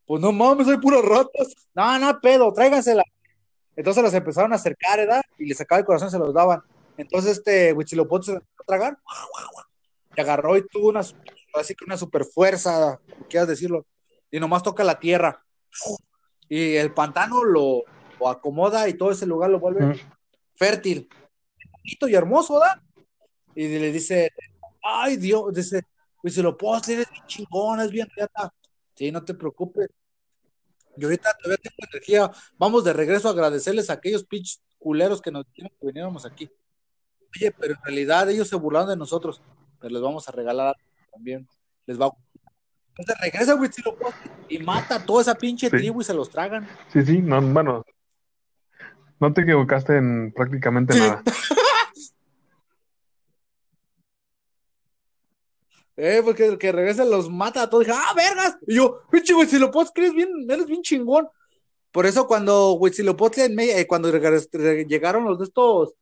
[0.06, 1.54] Pues no mames, hay puras ratas.
[1.74, 3.04] No, no, pedo, tráigansela.
[3.76, 5.22] Entonces los empezaron a acercar, ¿verdad?
[5.38, 6.62] Y les sacaba el corazón y se los daban.
[6.98, 8.98] Entonces este Huitzilopochtli se empezó a tragar.
[10.16, 13.86] Y agarró y tuvo una, así que una super fuerza, quieras decirlo.
[14.32, 15.44] Y nomás toca la tierra.
[16.48, 17.84] Y el pantano lo,
[18.20, 20.00] lo acomoda y todo ese lugar lo vuelve Mm.
[20.56, 21.10] fértil.
[21.72, 22.82] Bonito y hermoso, ¿verdad?
[23.56, 24.32] Y le dice,
[24.84, 25.84] ay Dios, dice,
[26.22, 28.54] Huitzilopochtli, eres bien chingón, es bien reata.
[28.96, 29.90] Sí, no te preocupes.
[30.98, 32.32] Yo ahorita todavía tengo energía.
[32.58, 36.50] Vamos de regreso a agradecerles a aquellos pinches culeros que nos dijeron que viniéramos aquí.
[37.36, 39.42] Oye, pero en realidad ellos se burlaron de nosotros.
[39.80, 40.76] Pero les vamos a regalar
[41.12, 41.48] también.
[41.86, 42.12] Les va a...
[42.98, 45.76] Entonces regresa Huitzilopochtli y mata a toda esa pinche Sí.
[45.78, 46.66] tribu y se los tragan.
[46.94, 47.84] Sí, sí, no, bueno,
[49.20, 51.00] no te equivocaste en prácticamente Sí.
[51.00, 51.22] nada.
[55.98, 57.86] Eh, porque el que regresa los mata a todos.
[57.86, 58.58] Dije, ah, vergas.
[58.68, 61.28] Y yo, pinche Huitzilopochtli, eres bien, eres bien chingón.
[61.92, 65.94] Por eso cuando Huitzilopochtli, eh, cuando llegaron los de estos,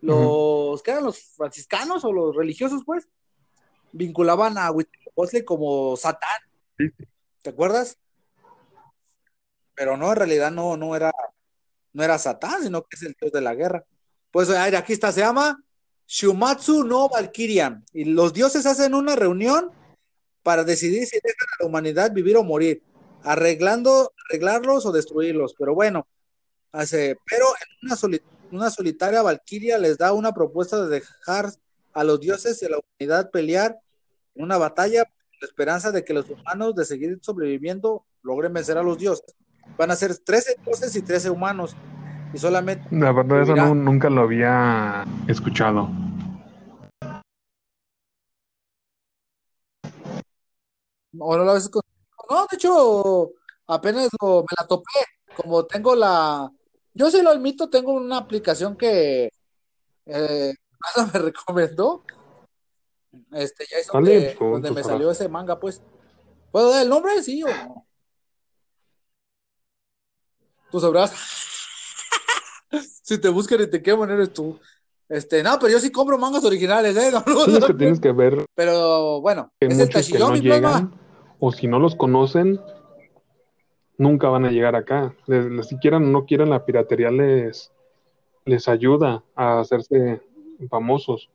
[0.00, 3.08] los, ¿qué eran los franciscanos o los religiosos, pues?
[3.92, 6.40] Vinculaban a Huitzilopochtli como Satán.
[6.76, 6.90] Sí.
[7.42, 7.96] ¿Te acuerdas?
[9.74, 11.12] Pero no, en realidad no, no era,
[11.92, 13.84] no era Satán, sino que es el dios de la guerra.
[14.32, 15.62] Pues a ver, aquí está, se llama
[16.06, 17.84] Shumatsu no Valkyrian.
[17.92, 19.70] Y los dioses hacen una reunión
[20.42, 22.82] para decidir si dejan a la humanidad vivir o morir,
[23.24, 25.54] arreglando, arreglarlos o destruirlos.
[25.58, 26.06] Pero bueno,
[26.72, 31.50] hace, pero en una, soli- una solitaria Valkyria les da una propuesta de dejar
[31.92, 33.78] a los dioses y a la humanidad pelear
[34.34, 38.82] una batalla con la esperanza de que los humanos de seguir sobreviviendo logren vencer a
[38.82, 39.34] los dioses.
[39.76, 41.74] Van a ser 13 dioses y 13 humanos.
[42.32, 45.88] Y solamente La verdad, eso no- nunca lo había escuchado.
[51.18, 51.82] O no la ves con-
[52.28, 53.30] No, de hecho,
[53.68, 54.90] apenas lo- me la topé.
[55.36, 56.50] Como tengo la.
[56.94, 59.30] Yo sí lo admito, tengo una aplicación que,
[60.06, 60.54] eh,
[61.14, 62.02] me recomendó.
[63.32, 65.82] Este, ya es Vale, donde, pues, donde me salió ese manga, pues.
[66.50, 67.22] ¿Puedo dar el nombre?
[67.22, 67.86] Sí o no.
[70.70, 71.12] Tú sabrás.
[73.06, 74.58] si te buscan y te queman, eres tú.
[75.08, 77.10] Este, no, pero yo sí compro mangas originales, ¿eh?
[77.26, 77.78] No, no, es que no.
[77.78, 80.68] tienes que ver Pero bueno, que es el que Tashiyomi, plasma.
[80.80, 81.00] llegan,
[81.38, 82.60] o si no los conocen,
[83.96, 85.14] nunca van a llegar acá.
[85.26, 87.70] Les, les- si quieran o no quieran, la piratería les,
[88.44, 90.20] les ayuda a hacerse
[90.68, 91.30] famosos.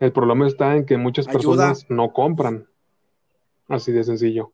[0.00, 1.32] El problema está en que muchas Ayuda.
[1.38, 2.68] personas no compran.
[3.68, 4.52] Así de sencillo.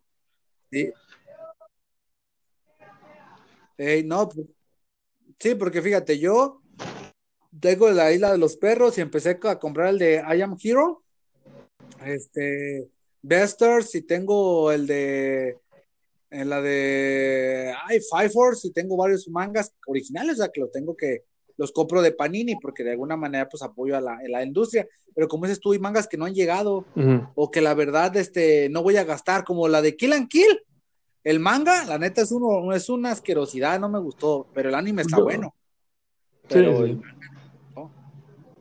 [0.70, 0.92] Sí.
[3.78, 4.46] Ey, no, pues,
[5.38, 6.62] sí, porque fíjate, yo
[7.60, 11.02] tengo la isla de los perros y empecé a comprar el de I Am Hero,
[12.04, 12.88] este,
[13.22, 15.58] Besters y tengo el de,
[16.30, 20.70] en la de, ay, Five Force y tengo varios mangas originales, o sea, que los
[20.70, 21.24] tengo que,
[21.56, 24.86] los compro de Panini porque de alguna manera pues apoyo a la, a la industria,
[25.14, 26.84] pero como dices tú, hay mangas que no han llegado
[27.34, 30.60] o que la verdad este, no voy a gastar, como la de Kill and Kill.
[31.26, 35.02] El manga, la neta, es, uno, es una asquerosidad, no me gustó, pero el anime
[35.02, 35.56] está bueno.
[36.48, 37.00] Sí.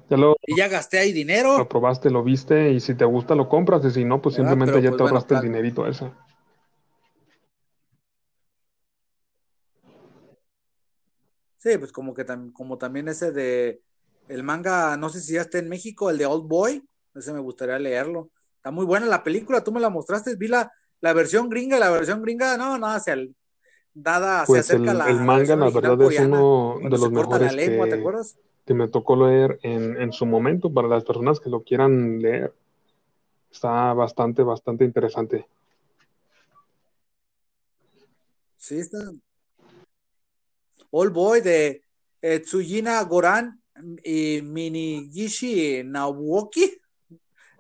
[0.09, 1.69] Ya lo, Y ya gasté ahí lo dinero.
[1.69, 4.49] probaste, lo viste, y si te gusta, lo compras, y si no, pues ¿Verdad?
[4.49, 6.11] simplemente Pero, ya pues, te bueno, ahorraste el dinerito ese.
[11.57, 13.83] Sí, pues como que tam- como también ese de
[14.27, 17.41] el manga, no sé si ya está en México, el de Old Boy, ese me
[17.41, 18.31] gustaría leerlo.
[18.55, 20.71] Está muy buena la película, tú me la mostraste, vi la,
[21.05, 23.35] la versión gringa, la versión gringa, no, no, se al-
[23.93, 27.11] dada, Pues se el, acerca a la, el manga, la verdad, es uno de los
[27.11, 28.35] la mejores lengua, ¿te que, acuerdas?
[28.65, 32.51] que me tocó leer en, en su momento para las personas que lo quieran leer.
[33.51, 35.45] Está bastante, bastante interesante.
[38.57, 38.97] Sí, está.
[40.89, 41.83] All Boy de
[42.23, 43.61] eh, Tsujina Goran
[44.03, 46.71] y Minigishi Naoki.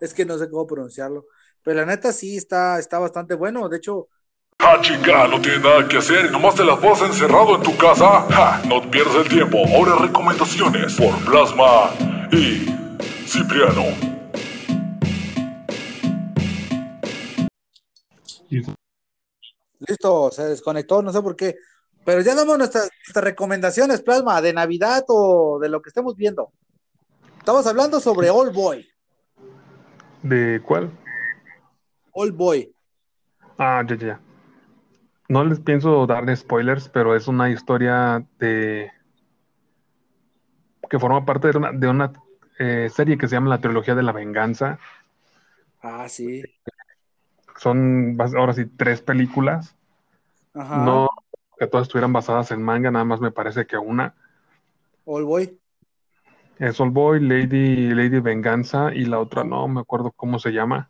[0.01, 1.27] Es que no sé cómo pronunciarlo.
[1.65, 3.67] Pero la neta sí está, está bastante bueno.
[3.67, 4.07] De hecho,
[4.59, 5.27] ¡Ja, chica!
[5.27, 8.21] No tienes nada que hacer y nomás te las vas encerrado en tu casa.
[8.29, 8.61] ¡Ja!
[8.67, 9.57] No pierdas el tiempo.
[9.67, 11.91] Ahora recomendaciones por Plasma
[12.31, 12.67] y
[13.27, 13.83] Cipriano.
[19.79, 21.55] Listo, se desconectó, no sé por qué.
[22.05, 26.51] Pero ya damos nuestras, nuestras recomendaciones, Plasma, de Navidad o de lo que estemos viendo.
[27.39, 28.87] Estamos hablando sobre All Boy.
[30.21, 30.91] ¿De cuál?
[32.17, 32.73] All Boy.
[33.57, 34.19] Ah, ya, ya.
[35.27, 38.89] No les pienso darle spoilers, pero es una historia de
[40.89, 42.13] que forma parte de una, de una
[42.57, 44.79] eh, serie que se llama La Trilogía de la Venganza.
[45.81, 46.41] Ah, sí.
[47.57, 49.75] Son ahora sí tres películas.
[50.53, 50.85] Ajá.
[50.85, 51.09] No
[51.59, 54.13] que todas estuvieran basadas en manga, nada más me parece que una.
[55.03, 55.59] All Boy.
[56.59, 60.89] Es All Boy, Lady, Lady Venganza y la otra no me acuerdo cómo se llama.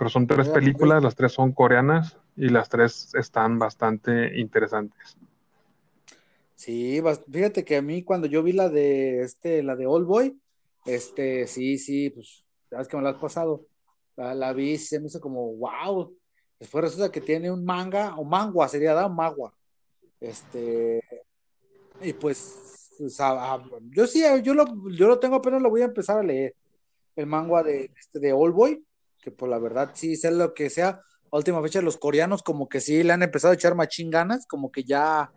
[0.00, 5.14] Pero son tres Ah, películas, las tres son coreanas y las tres están bastante interesantes.
[6.56, 10.40] Sí, fíjate que a mí cuando yo vi la de este, la de All Boy,
[10.86, 13.66] este, sí, sí, pues, sabes que me la has pasado,
[14.16, 16.16] la, la vi, se me hizo como, wow,
[16.58, 19.06] después resulta que tiene un manga, o mangua sería, ¿da?
[19.06, 19.52] Magua,
[20.18, 21.02] este,
[22.00, 24.64] y pues, pues, a- a- yo sí, yo lo,
[24.96, 26.54] yo lo tengo apenas lo voy a empezar a leer,
[27.16, 28.82] el manga de, este, de All Boy,
[29.20, 32.80] que por la verdad sí, sé lo que sea, última fecha los coreanos como que
[32.80, 35.32] sí le han empezado a echar machín ganas, como que ya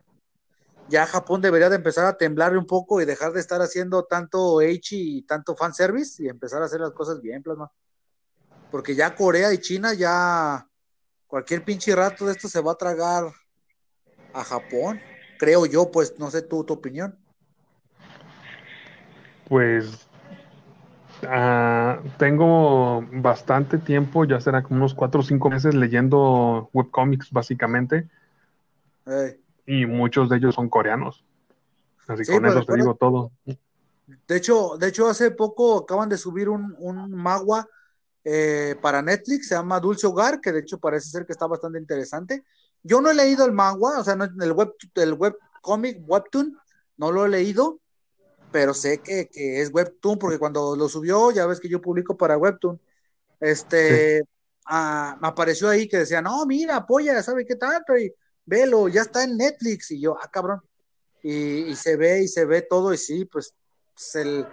[0.90, 4.60] ya Japón debería de empezar a temblar un poco y dejar de estar haciendo tanto
[4.60, 7.72] H y tanto fanservice y empezar a hacer las cosas bien, plasma.
[8.70, 10.68] Porque ya Corea y China ya
[11.28, 13.26] cualquier pinche rato de esto se va a tragar
[14.34, 15.00] a Japón,
[15.38, 17.18] creo yo, pues no sé tú tu opinión.
[19.48, 20.08] Pues
[21.30, 28.08] ah, tengo bastante tiempo, ya será como unos cuatro o cinco meses leyendo webcomics básicamente,
[29.66, 31.24] y muchos de ellos son coreanos.
[32.08, 33.32] Así Sí, con eso te digo todo.
[34.28, 37.68] De hecho, de hecho, hace poco acaban de subir un, un magua
[38.26, 41.80] eh, para Netflix, se llama Dulce Hogar, que de hecho parece ser que está bastante
[41.80, 42.44] interesante.
[42.82, 46.58] Yo no he leído el manga, o sea, no, el web, el webcomic, webtoon,
[46.98, 47.80] no lo he leído,
[48.54, 52.16] pero sé que, que es webtoon, porque cuando lo subió, ya ves que yo publico
[52.16, 52.80] para webtoon,
[53.40, 54.24] este,
[54.68, 57.98] ah, me apareció ahí que decía, no, mira, apoya, ¿sabe qué tanto?
[57.98, 58.14] Y
[58.46, 60.62] velo, ya está en Netflix, y yo, ah, cabrón
[61.24, 63.54] y, y se ve y se ve todo y sí, pues,
[63.94, 64.46] pues, el-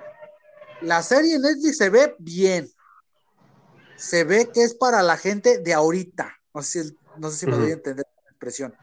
[0.83, 2.71] la serie en Netflix se ve bien.
[3.97, 6.35] Se ve que es para la gente de ahorita.
[6.55, 8.75] No sé si, no sé si me doy a entender la expresión.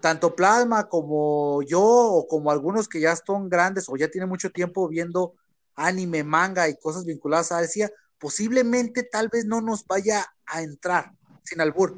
[0.00, 4.50] Tanto Plasma como yo o como algunos que ya son grandes o ya tienen mucho
[4.50, 5.34] tiempo viendo
[5.74, 11.12] anime, manga y cosas vinculadas a Asia, posiblemente tal vez no nos vaya a entrar
[11.42, 11.96] sin albur,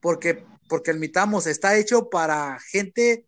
[0.00, 3.26] porque, porque admitamos, está hecho para gente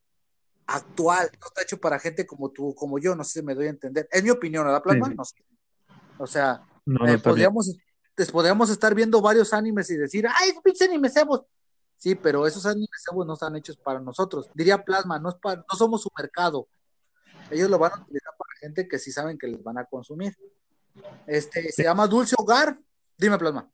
[0.66, 3.66] actual, no está hecho para gente como tú, como yo, no sé si me doy
[3.66, 4.08] a entender.
[4.12, 5.06] Es mi opinión, ¿verdad, Plasma?
[5.06, 5.16] Sí, sí.
[5.16, 5.34] No sé.
[6.18, 7.74] O sea, No, no eh, podríamos,
[8.30, 11.42] podríamos estar viendo varios animes y decir, ¡ay, pinche anime cebos!
[11.98, 14.48] Sí, pero esos animes cebos no están hechos para nosotros.
[14.54, 16.68] Diría Plasma, no, es para, no somos su mercado.
[17.50, 20.36] Ellos lo van a utilizar para gente que sí saben que les van a consumir.
[21.26, 22.78] Este, se llama Dulce Hogar.
[23.16, 23.68] Dime, Plasma.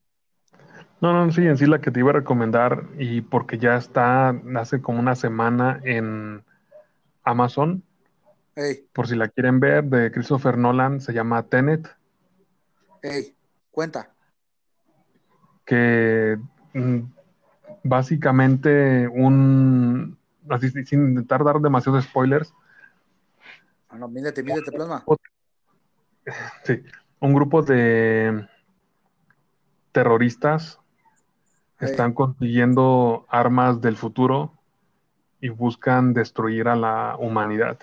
[1.03, 4.31] No, no, sí, en sí la que te iba a recomendar y porque ya está
[4.57, 6.43] hace como una semana en
[7.25, 7.85] Amazon,
[8.95, 11.95] por si la quieren ver, de Christopher Nolan, se llama Tenet,
[13.03, 13.37] ey,
[13.71, 14.15] cuenta.
[15.67, 16.39] que
[16.73, 17.01] mm,
[17.85, 20.19] básicamente un,
[20.51, 22.53] así sin intentar dar demasiados spoilers,
[23.99, 25.05] no, mídete, mídete, Plasma.
[26.65, 26.83] sí,
[27.21, 28.47] un grupo de
[29.93, 30.81] terroristas
[31.79, 34.53] están consiguiendo armas del futuro
[35.41, 37.79] y buscan destruir a la humanidad.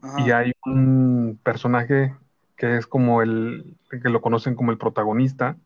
[0.00, 0.20] Ajá.
[0.20, 2.14] Y hay un personaje
[2.56, 5.56] que es como el, que lo conocen como el protagonista,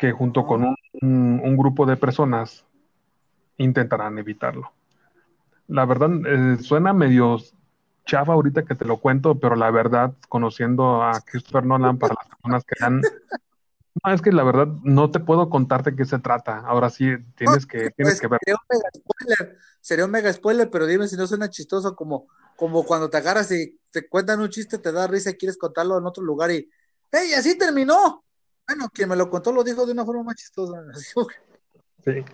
[0.00, 2.64] que junto con un, un- un grupo de personas
[3.58, 4.72] intentarán evitarlo.
[5.68, 7.38] La verdad, eh, suena medio
[8.06, 12.28] chafa ahorita que te lo cuento, pero la verdad, conociendo a Christopher Nolan, para las
[12.28, 13.02] personas que han...
[14.04, 16.58] No, es que la verdad no te puedo contar de qué se trata.
[16.60, 18.40] Ahora sí, tienes que, tienes Pues, que ver.
[18.44, 22.26] sería un mega spoiler, sería un mega spoiler, pero dime si no suena chistoso como,
[22.56, 25.98] como cuando te agarras y te cuentan un chiste, te da risa y quieres contarlo
[25.98, 26.68] en otro lugar y
[27.12, 28.24] ¡Ey, así terminó!
[28.70, 30.80] Bueno, quien me lo contó lo dijo de una forma más chistosa.
[32.04, 32.24] Sí,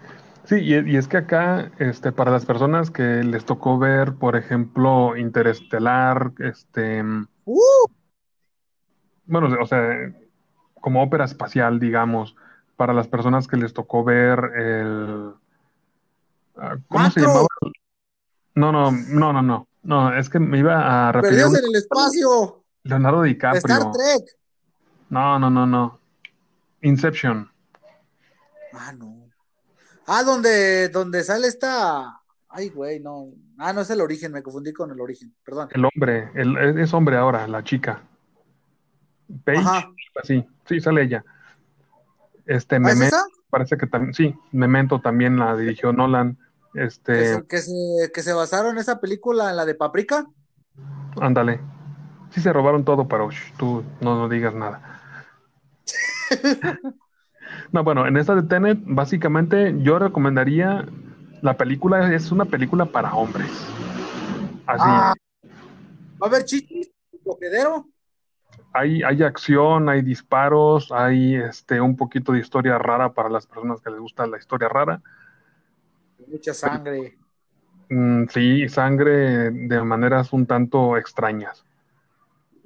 [0.44, 4.36] sí, y, y es que acá, este, para las personas que les tocó ver, por
[4.36, 7.02] ejemplo, Interestelar, este,
[7.46, 7.86] ¡Uh!
[9.24, 10.12] bueno, o sea,
[10.82, 12.36] como ópera espacial, digamos,
[12.76, 15.32] para las personas que les tocó ver el,
[16.58, 17.46] ah, ¿cómo se llamaba?
[18.54, 21.76] No, no, no, no, no, no, es que me iba a referir ¡Perdidos en el
[21.76, 22.62] espacio!
[22.82, 23.90] Leonardo Star DiCaprio.
[23.92, 24.36] Trek.
[25.08, 26.05] No, no, no, no.
[26.86, 27.50] Inception.
[28.72, 29.28] Ah, no.
[30.06, 32.20] Ah, donde, donde sale esta.
[32.48, 33.28] Ay, güey, no.
[33.58, 35.68] Ah, no es el origen, me confundí con el origen, perdón.
[35.72, 38.02] El hombre, el, es hombre ahora, la chica.
[39.44, 39.90] Paige, Ajá.
[40.22, 41.24] sí, sí, sale ella.
[42.44, 43.24] Este, ¿Ah, es Memento, esa?
[43.50, 46.38] parece que también, sí, Memento también la dirigió Nolan.
[46.72, 47.72] Que Este, se, que se,
[48.14, 50.26] que se basaron esa película, en la de Paprika.
[51.20, 51.60] ándale.
[52.30, 54.95] Sí se robaron todo, pero tú no, no digas nada.
[57.70, 60.84] No, bueno, en esta de Tenet, básicamente yo recomendaría
[61.42, 63.48] la película, es una película para hombres.
[64.66, 65.14] Así, Ah.
[66.20, 66.90] ¿Va a haber chichis?
[67.22, 67.86] ¿Cogedero?
[68.76, 73.80] hay, hay acción, hay disparos, hay este un poquito de historia rara para las personas
[73.80, 75.00] que les gusta la historia rara.
[76.26, 77.16] Mucha sangre.
[77.88, 81.64] Mm, sí, sangre de maneras un tanto extrañas.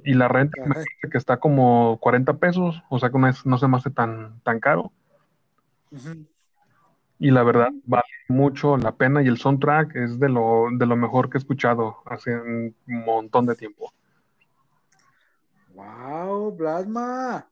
[0.04, 3.58] Y la renta me que está como 40 pesos, o sea que no, es, no
[3.58, 4.92] se me hace tan, tan caro.
[7.18, 10.96] Y la verdad vale mucho la pena y el soundtrack es de lo, de lo
[10.96, 13.92] mejor que he escuchado hace un montón de tiempo.
[15.74, 17.46] Wow, Plasma.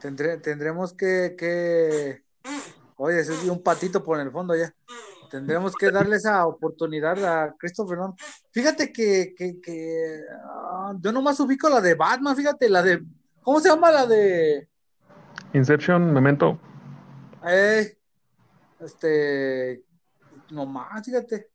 [0.00, 2.22] Tendré, tendremos que, que...
[2.96, 4.74] Oye, ese es un patito por el fondo ya.
[5.30, 8.14] Tendremos que darle esa oportunidad a Christopher Nolan.
[8.50, 13.04] Fíjate que, que, que ah, yo nomás ubico la de Batman, fíjate, la de.
[13.42, 14.68] ¿Cómo se llama la de?
[15.52, 16.58] Inception, Memento,
[17.46, 17.96] Eh,
[18.80, 19.84] este.
[20.50, 21.48] Nomás, fíjate.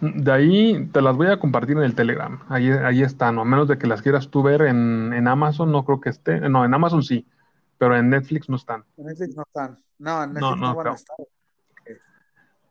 [0.00, 2.42] De ahí te las voy a compartir en el Telegram.
[2.48, 5.70] Ahí, ahí están, o a menos de que las quieras tú ver en, en Amazon,
[5.70, 6.40] no creo que esté.
[6.40, 7.26] No, en Amazon sí,
[7.78, 8.84] pero en Netflix no están.
[8.96, 9.78] En Netflix no están.
[9.98, 11.16] No, en Netflix no, no van a estar.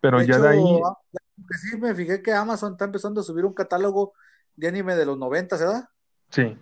[0.01, 0.97] Pero De ya hecho, de ahí, ah,
[1.61, 4.13] sí me fijé que Amazon está empezando a subir un catálogo
[4.55, 5.89] de anime de los 90, ¿verdad?
[6.29, 6.57] sí.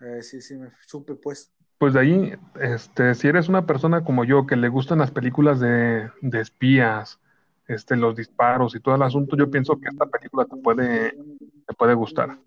[0.00, 1.50] Eh, sí, sí, me supe pues.
[1.78, 5.60] Pues de ahí, este, si eres una persona como yo que le gustan las películas
[5.60, 7.20] de, de espías,
[7.66, 11.74] este, los disparos y todo el asunto, yo pienso que esta película te puede, te
[11.76, 12.38] puede gustar.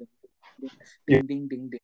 [1.05, 1.79] Ding, ding, ding,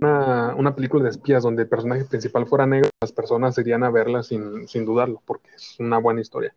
[0.00, 3.90] Una, una película de espías donde el personaje principal fuera negro, las personas irían a
[3.90, 6.54] verla sin, sin dudarlo, porque es una buena historia.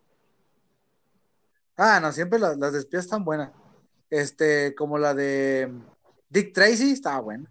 [1.78, 3.51] Ah, no, siempre las, las de espías están buenas.
[4.09, 5.72] Este, como la de
[6.30, 7.49] Dick Tracy, está buena.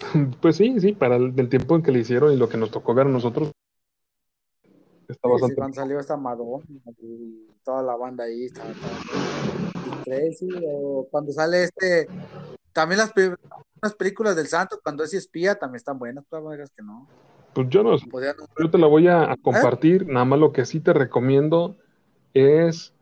[0.40, 2.70] Pues sí, sí, para el del tiempo en que le hicieron y lo que nos
[2.70, 3.52] tocó ver a nosotros,
[5.06, 6.64] está Sí, sí, bastante cuando salió esta Madonna
[6.98, 12.08] y toda la banda ahí, estaba- estaba- Tracy, o cuando sale este,
[12.72, 13.12] también las,
[13.82, 17.08] las películas del santo, cuando es espía, también están buenas, pues que no.
[17.54, 20.78] Pues yo no, yo te la voy a, a compartir, nada más lo que sí
[20.80, 21.76] te recomiendo
[22.32, 22.92] es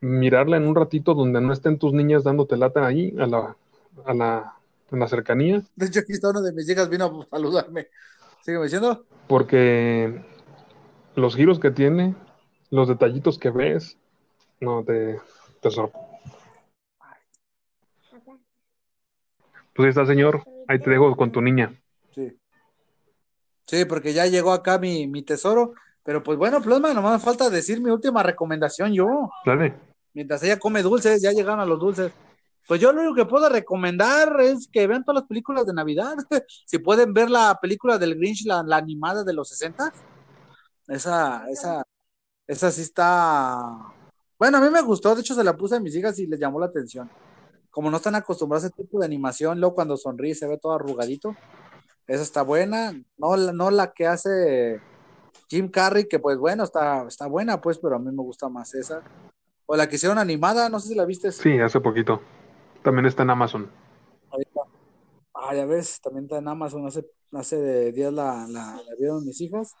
[0.00, 3.56] mirarla en un ratito donde no estén tus niñas dándote lata ahí, a la,
[4.04, 4.54] a la,
[4.90, 7.88] en la cercanía, De hecho, aquí está una de mis hijas, vino a saludarme.
[8.42, 9.04] Sígueme diciendo.
[9.28, 10.24] porque
[11.14, 12.16] los giros que tiene,
[12.70, 13.98] los detallitos que ves,
[14.60, 15.20] no te,
[15.60, 15.92] te sor-
[19.80, 21.74] Pues ahí está, señor, ahí te dejo con tu niña.
[22.14, 22.38] Sí.
[23.64, 25.72] Sí, porque ya llegó acá mi, mi tesoro.
[26.02, 29.30] Pero pues bueno, Plasma, nomás me falta decir mi última recomendación yo.
[29.46, 29.74] Dale.
[30.12, 32.12] Mientras ella come dulces, ya llegaron a los dulces.
[32.68, 36.14] Pues yo lo único que puedo recomendar es que vean todas las películas de Navidad.
[36.66, 39.94] si pueden ver la película del Grinch, la, la animada de los 60,
[40.88, 41.82] esa, esa,
[42.46, 43.66] esa sí está.
[44.38, 46.38] Bueno, a mí me gustó, de hecho se la puse a mis hijas y les
[46.38, 47.10] llamó la atención.
[47.70, 50.72] Como no están acostumbrados a ese tipo de animación, luego cuando sonríe se ve todo
[50.72, 51.34] arrugadito.
[52.06, 52.92] Esa está buena.
[53.16, 54.80] No, la- no la que hace
[55.48, 58.74] Jim Carrey, que pues bueno, está, está buena, pues, pero a mí me gusta más
[58.74, 59.02] esa.
[59.66, 61.30] O la que hicieron animada, no sé si la viste.
[61.30, 62.20] Sí, hace poquito.
[62.82, 63.70] También está en Amazon.
[64.30, 64.60] Ahorita.
[65.34, 66.84] Ah, ya ves, también está en Amazon.
[66.86, 69.74] Hace, hace días la, la, la vieron mis hijas.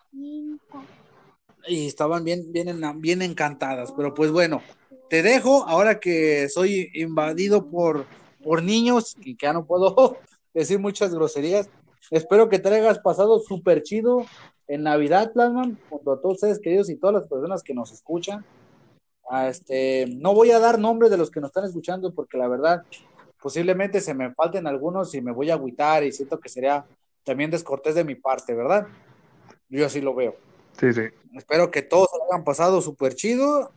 [1.66, 3.92] Y estaban bien, bien, en- bien encantadas.
[3.92, 4.62] Pero pues bueno,
[5.10, 8.06] te dejo ahora que soy invadido por,
[8.42, 10.18] por niños y que ya no puedo
[10.54, 11.68] decir muchas groserías.
[12.12, 14.24] Espero que te hayas pasado súper chido
[14.68, 18.44] en Navidad, Plasman, junto a todos ustedes queridos y todas las personas que nos escuchan.
[19.48, 22.84] Este, no voy a dar nombres de los que nos están escuchando porque la verdad
[23.42, 26.84] posiblemente se me falten algunos y me voy a agüitar y siento que sería
[27.24, 28.86] también descortés de mi parte, ¿verdad?
[29.68, 30.36] Yo así lo veo.
[30.78, 31.02] Sí, sí.
[31.34, 33.72] Espero que todos hayan pasado súper chido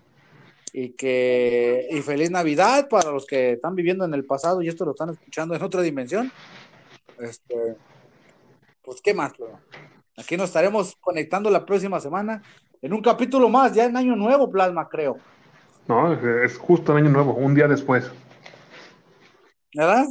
[0.74, 4.84] y que y feliz Navidad para los que están viviendo en el pasado y esto
[4.84, 6.32] lo están escuchando en otra dimensión.
[7.20, 7.76] Este,
[8.84, 9.34] pues qué más?
[10.18, 12.42] Aquí nos estaremos conectando la próxima semana
[12.82, 15.18] en un capítulo más, ya en año nuevo, Plasma, creo.
[15.88, 18.12] No, es justo el año nuevo, un día después.
[19.76, 20.06] ¿Verdad?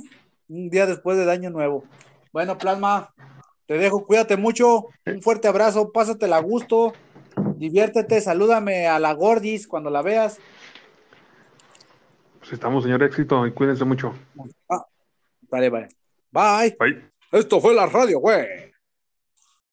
[0.48, 1.84] Un día después del año nuevo.
[2.32, 3.12] Bueno, Plasma,
[3.66, 6.92] te dejo, cuídate mucho, un fuerte abrazo, pásatela a gusto,
[7.62, 10.38] diviértete, salúdame a la Gordis cuando la veas.
[12.40, 14.14] Pues estamos, señor éxito, y cuídense mucho.
[15.48, 15.88] Vale, vale.
[16.32, 16.76] Bye.
[16.78, 17.10] Bye.
[17.30, 18.71] Esto fue la radio, güey.